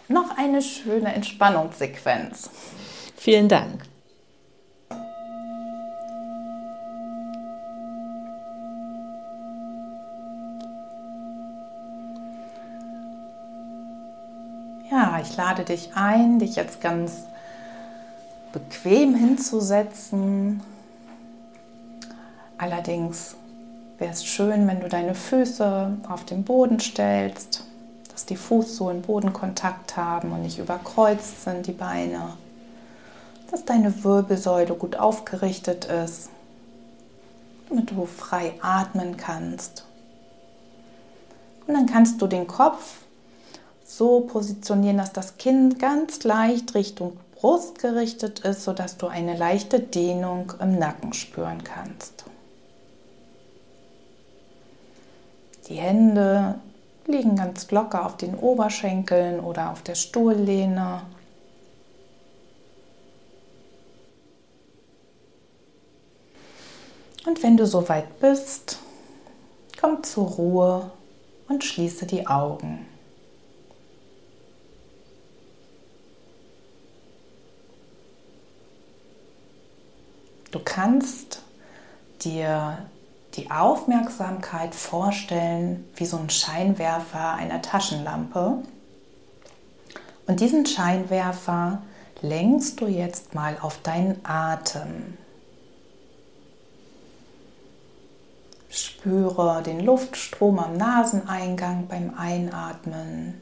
noch 0.07 0.37
eine 0.37 0.61
schöne 0.61 1.13
Entspannungssequenz. 1.13 2.49
Vielen 3.19 3.49
Dank. 3.49 3.81
Ja, 14.89 15.19
ich 15.21 15.35
lade 15.35 15.65
dich 15.65 15.89
ein, 15.95 16.39
dich 16.39 16.55
jetzt 16.55 16.79
ganz 16.79 17.25
bequem 18.53 19.13
hinzusetzen. 19.15 20.63
Allerdings 22.57 23.35
wäre 23.97 24.13
es 24.13 24.23
schön, 24.23 24.65
wenn 24.65 24.79
du 24.79 24.87
deine 24.87 25.13
Füße 25.13 25.97
auf 26.07 26.23
den 26.23 26.45
Boden 26.45 26.79
stellst, 26.79 27.65
dass 28.13 28.25
die 28.25 28.37
Fußsohlen 28.37 29.01
Bodenkontakt 29.01 29.97
haben 29.97 30.31
und 30.31 30.43
nicht 30.43 30.57
überkreuzt 30.57 31.43
sind, 31.43 31.67
die 31.67 31.73
Beine. 31.73 32.29
Dass 33.51 33.65
deine 33.65 34.03
Wirbelsäule 34.03 34.75
gut 34.75 34.95
aufgerichtet 34.95 35.85
ist, 35.85 36.29
damit 37.67 37.91
du 37.91 38.05
frei 38.05 38.53
atmen 38.61 39.17
kannst. 39.17 39.85
Und 41.65 41.73
dann 41.73 41.85
kannst 41.85 42.21
du 42.21 42.27
den 42.27 42.47
Kopf 42.47 42.99
so 43.85 44.21
positionieren, 44.21 44.97
dass 44.97 45.13
das 45.13 45.37
Kinn 45.37 45.77
ganz 45.77 46.23
leicht 46.23 46.75
Richtung 46.75 47.17
Brust 47.35 47.79
gerichtet 47.79 48.39
ist, 48.39 48.63
sodass 48.63 48.97
du 48.97 49.07
eine 49.07 49.37
leichte 49.37 49.79
Dehnung 49.79 50.53
im 50.59 50.77
Nacken 50.77 51.13
spüren 51.13 51.63
kannst. 51.63 52.25
Die 55.69 55.75
Hände 55.75 56.55
liegen 57.05 57.35
ganz 57.35 57.69
locker 57.71 58.05
auf 58.05 58.17
den 58.17 58.35
Oberschenkeln 58.35 59.39
oder 59.39 59.71
auf 59.71 59.83
der 59.83 59.95
Stuhllehne. 59.95 61.01
Und 67.29 67.43
wenn 67.43 67.57
du 67.57 67.67
soweit 67.67 68.19
bist, 68.19 68.79
komm 69.79 70.01
zur 70.01 70.25
Ruhe 70.25 70.89
und 71.47 71.63
schließe 71.63 72.07
die 72.07 72.25
Augen. 72.25 72.87
Du 80.49 80.57
kannst 80.57 81.43
dir 82.21 82.79
die 83.35 83.51
Aufmerksamkeit 83.51 84.73
vorstellen 84.73 85.87
wie 85.97 86.07
so 86.07 86.17
ein 86.17 86.31
Scheinwerfer 86.31 87.35
einer 87.35 87.61
Taschenlampe. 87.61 88.63
Und 90.25 90.39
diesen 90.39 90.65
Scheinwerfer 90.65 91.83
lenkst 92.23 92.81
du 92.81 92.87
jetzt 92.87 93.35
mal 93.35 93.55
auf 93.61 93.83
deinen 93.83 94.19
Atem. 94.25 95.19
Spüre 98.69 99.63
den 99.63 99.79
Luftstrom 99.79 100.59
am 100.59 100.77
Naseneingang 100.77 101.87
beim 101.87 102.13
Einatmen. 102.15 103.41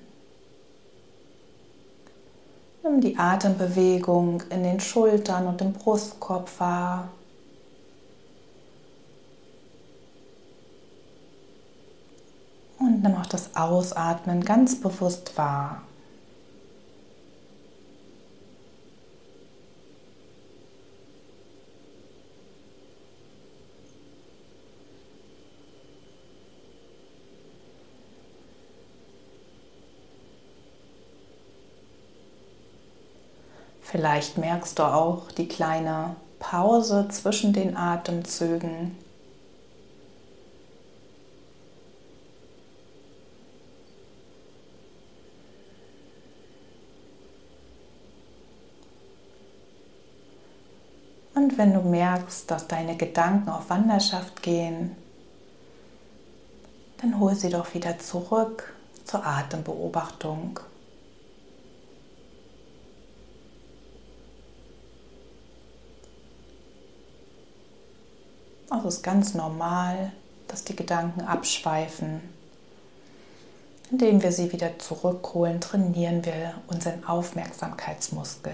Nimm 2.81 3.01
die 3.01 3.17
Atembewegung 3.17 4.43
in 4.49 4.63
den 4.63 4.79
Schultern 4.79 5.47
und 5.47 5.61
im 5.61 5.73
Brustkorb 5.73 6.49
wahr. 6.59 7.09
Und 12.79 13.03
nimm 13.03 13.15
auch 13.15 13.25
das 13.25 13.53
Ausatmen 13.55 14.45
ganz 14.45 14.79
bewusst 14.79 15.37
wahr. 15.37 15.81
Vielleicht 33.89 34.37
merkst 34.37 34.77
du 34.79 34.83
auch 34.83 35.31
die 35.31 35.47
kleine 35.47 36.17
Pause 36.39 37.07
zwischen 37.07 37.53
den 37.53 37.77
Atemzügen. 37.77 38.97
Und 51.33 51.57
wenn 51.57 51.73
du 51.73 51.79
merkst, 51.79 52.51
dass 52.51 52.67
deine 52.67 52.97
Gedanken 52.97 53.49
auf 53.49 53.69
Wanderschaft 53.69 54.43
gehen, 54.43 54.97
dann 56.97 57.21
hol 57.21 57.33
sie 57.35 57.49
doch 57.49 57.73
wieder 57.73 57.97
zurück 57.99 58.73
zur 59.05 59.25
Atembeobachtung. 59.25 60.59
Also 68.69 68.87
es 68.89 68.95
ist 68.97 69.03
ganz 69.03 69.33
normal, 69.33 70.11
dass 70.47 70.63
die 70.63 70.75
Gedanken 70.75 71.21
abschweifen. 71.21 72.21
Indem 73.89 74.21
wir 74.21 74.33
sie 74.33 74.51
wieder 74.51 74.77
zurückholen, 74.79 75.61
trainieren 75.61 76.25
wir 76.25 76.55
unseren 76.67 77.05
Aufmerksamkeitsmuskel. 77.05 78.53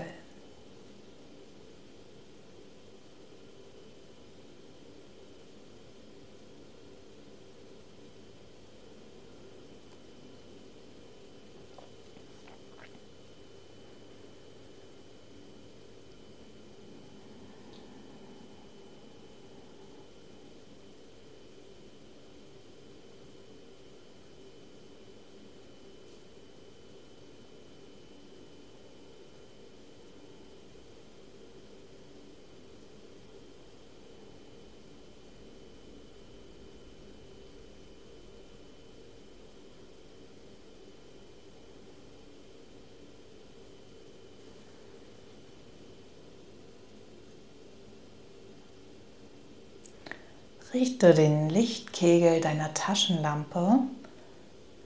Richte 50.73 51.13
den 51.13 51.51
Lichtkegel 51.51 52.41
deiner 52.41 52.73
Taschenlampe 52.73 53.81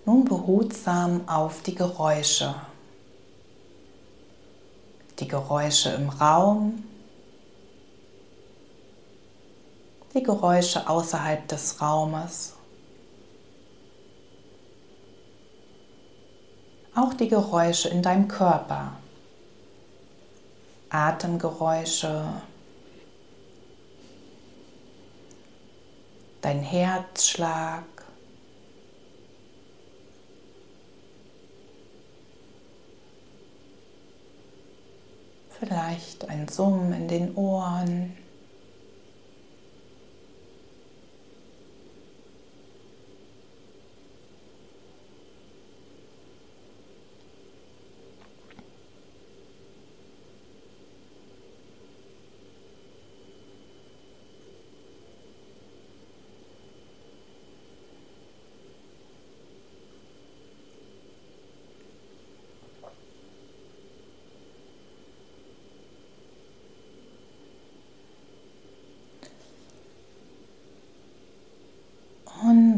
nun 0.06 0.26
behutsam 0.26 1.26
auf 1.30 1.64
die 1.64 1.76
Geräusche. 1.76 2.56
Die 5.20 5.30
Geräusche 5.30 5.92
im 5.92 6.10
Raum, 6.10 6.84
die 10.14 10.24
Geräusche 10.24 10.90
außerhalb 10.90 11.48
des 11.48 11.82
Raumes, 11.82 12.54
auch 16.96 17.14
die 17.14 17.30
Geräusche 17.30 17.88
in 17.88 18.02
deinem 18.02 18.28
Körper, 18.28 18.92
Atemgeräusche, 20.90 22.26
dein 26.48 26.62
Herzschlag. 26.62 27.84
Vielleicht 35.60 36.30
ein 36.30 36.48
Summen 36.48 36.94
in 36.94 37.08
den 37.10 37.36
Ohren. 37.36 38.16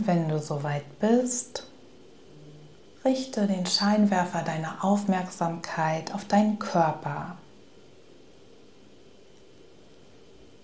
Wenn 0.09 0.27
du 0.27 0.39
soweit 0.39 0.97
bist, 0.99 1.67
richte 3.05 3.45
den 3.45 3.67
Scheinwerfer 3.67 4.41
deiner 4.41 4.83
Aufmerksamkeit 4.83 6.15
auf 6.15 6.25
deinen 6.25 6.57
Körper. 6.57 7.37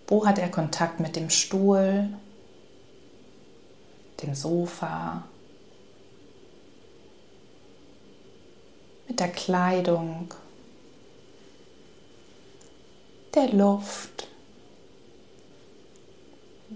Wo 0.07 0.25
hat 0.25 0.39
er 0.39 0.49
Kontakt 0.49 0.99
mit 0.99 1.15
dem 1.15 1.29
Stuhl, 1.29 2.09
dem 4.23 4.33
Sofa, 4.33 5.21
mit 9.07 9.19
der 9.19 9.29
Kleidung, 9.29 10.33
der 13.35 13.49
Luft. 13.49 14.27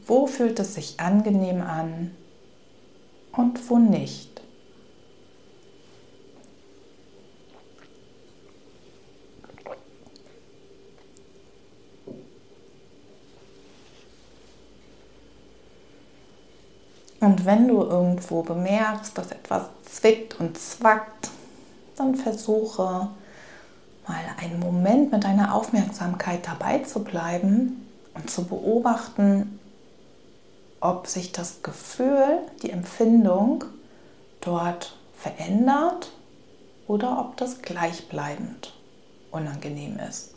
Wo 0.05 0.28
fühlt 0.28 0.59
es 0.59 0.76
sich 0.76 0.99
angenehm 0.99 1.63
an 1.63 2.15
und 3.34 3.70
wo 3.70 3.78
nicht? 3.78 4.30
Und 17.20 17.46
wenn 17.46 17.68
du 17.68 17.84
irgendwo 17.84 18.44
bemerkst, 18.44 19.18
dass 19.18 19.32
etwas 19.32 19.64
zwickt 19.84 20.40
und 20.40 20.58
zwackt, 20.58 21.30
dann 21.98 22.16
versuche 22.16 23.10
mal 24.08 24.22
einen 24.42 24.60
Moment 24.60 25.12
mit 25.12 25.24
deiner 25.26 25.54
Aufmerksamkeit 25.54 26.48
dabei 26.48 26.80
zu 26.80 27.04
bleiben 27.04 27.86
und 28.14 28.30
zu 28.30 28.46
beobachten, 28.46 29.59
ob 30.82 31.08
sich 31.08 31.32
das 31.32 31.62
Gefühl, 31.64 32.40
die 32.64 32.72
Empfindung 32.72 33.66
dort 34.42 34.96
verändert 35.18 36.12
oder 36.88 37.20
ob 37.20 37.38
das 37.38 37.62
gleichbleibend 37.62 38.74
unangenehm 39.32 40.00
ist. 40.00 40.34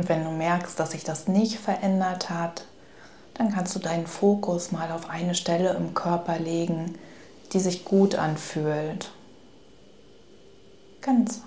Und 0.00 0.08
wenn 0.08 0.24
du 0.24 0.30
merkst, 0.30 0.80
dass 0.80 0.92
sich 0.92 1.04
das 1.04 1.28
nicht 1.28 1.58
verändert 1.58 2.30
hat, 2.30 2.64
dann 3.34 3.52
kannst 3.52 3.76
du 3.76 3.78
deinen 3.80 4.06
Fokus 4.06 4.72
mal 4.72 4.90
auf 4.92 5.10
eine 5.10 5.34
Stelle 5.34 5.74
im 5.74 5.92
Körper 5.92 6.38
legen, 6.38 6.98
die 7.52 7.60
sich 7.60 7.84
gut 7.84 8.14
anfühlt. 8.14 9.12
Ganz 11.02 11.42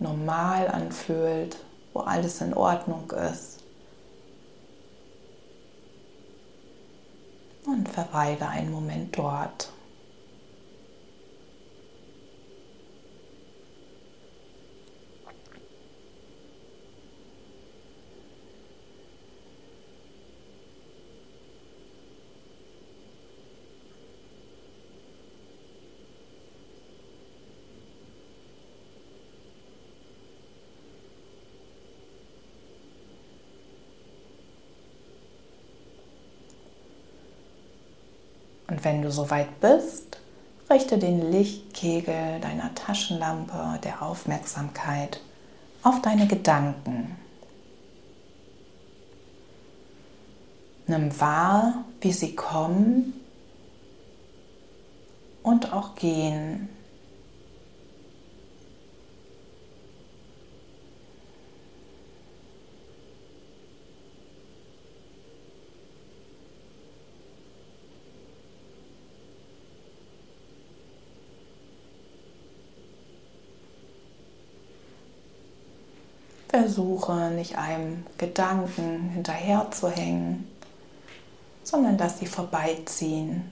normal 0.00 0.66
anfühlt, 0.66 1.56
wo 1.92 2.00
alles 2.00 2.40
in 2.40 2.52
Ordnung 2.52 3.12
ist. 3.12 3.60
Und 7.64 7.88
verweile 7.88 8.48
einen 8.48 8.72
Moment 8.72 9.16
dort. 9.16 9.70
Und 38.73 38.73
wenn 38.84 39.02
du 39.02 39.10
soweit 39.10 39.60
bist, 39.60 40.18
richte 40.70 40.98
den 40.98 41.30
Lichtkegel 41.30 42.40
deiner 42.40 42.74
Taschenlampe 42.74 43.80
der 43.82 44.02
Aufmerksamkeit 44.02 45.20
auf 45.82 46.00
deine 46.02 46.26
Gedanken. 46.26 47.16
Nimm 50.86 51.18
wahr, 51.18 51.84
wie 52.00 52.12
sie 52.12 52.34
kommen 52.34 53.14
und 55.42 55.72
auch 55.72 55.94
gehen. 55.94 56.68
Versuche 76.54 77.32
nicht 77.32 77.58
einem 77.58 78.06
Gedanken 78.16 79.08
hinterherzuhängen, 79.08 80.46
sondern 81.64 81.98
dass 81.98 82.20
sie 82.20 82.26
vorbeiziehen. 82.26 83.50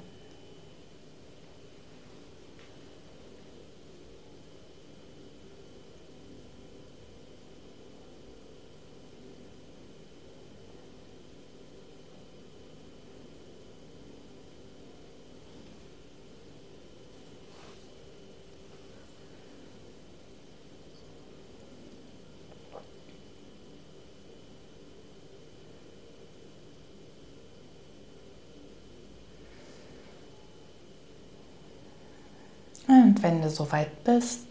Und 32.89 33.23
wenn 33.23 33.32
du 33.43 33.51
soweit 33.51 34.05
bist, 34.05 34.47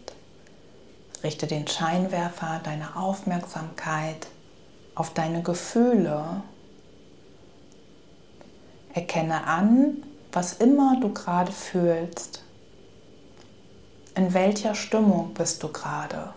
richte 1.24 1.46
den 1.46 1.66
Scheinwerfer 1.66 2.60
deiner 2.62 2.96
Aufmerksamkeit 2.96 4.28
auf 4.94 5.14
deine 5.14 5.42
Gefühle. 5.42 6.42
Erkenne 8.94 9.44
an, 9.46 10.02
was 10.32 10.54
immer 10.54 10.98
du 11.00 11.12
gerade 11.12 11.52
fühlst. 11.52 12.42
In 14.14 14.34
welcher 14.34 14.74
Stimmung 14.74 15.32
bist 15.34 15.62
du 15.62 15.68
gerade? 15.68 16.34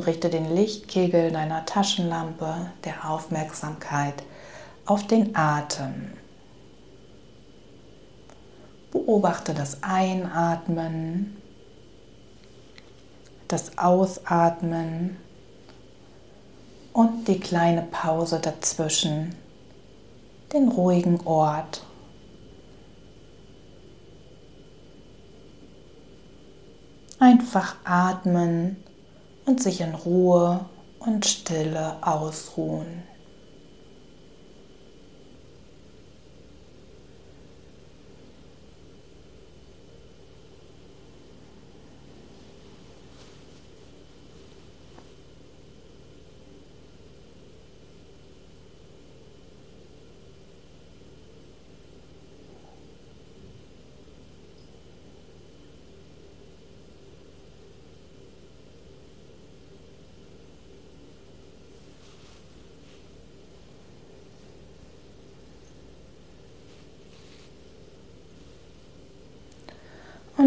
Richte 0.00 0.30
den 0.30 0.54
Lichtkegel 0.54 1.30
deiner 1.30 1.64
Taschenlampe 1.66 2.70
der 2.84 3.08
Aufmerksamkeit 3.08 4.22
auf 4.86 5.06
den 5.06 5.36
Atem. 5.36 6.12
Beobachte 8.90 9.54
das 9.54 9.82
Einatmen, 9.82 11.36
das 13.46 13.78
Ausatmen 13.78 15.16
und 16.92 17.28
die 17.28 17.38
kleine 17.38 17.82
Pause 17.82 18.40
dazwischen, 18.40 19.34
den 20.52 20.68
ruhigen 20.68 21.20
Ort. 21.24 21.82
Einfach 27.18 27.76
atmen 27.84 28.76
und 29.50 29.60
sich 29.60 29.80
in 29.80 29.96
Ruhe 29.96 30.60
und 31.00 31.26
Stille 31.26 31.96
ausruhen. 32.02 33.09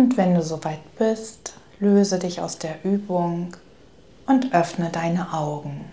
Und 0.04 0.18
wenn 0.18 0.36
du 0.36 0.42
soweit 0.42 0.98
bist, 0.98 1.54
löse 1.80 2.20
dich 2.20 2.42
aus 2.42 2.58
der 2.58 2.84
Übung 2.84 3.56
und 4.28 4.54
öffne 4.54 4.90
deine 4.90 5.32
Augen. 5.32 5.86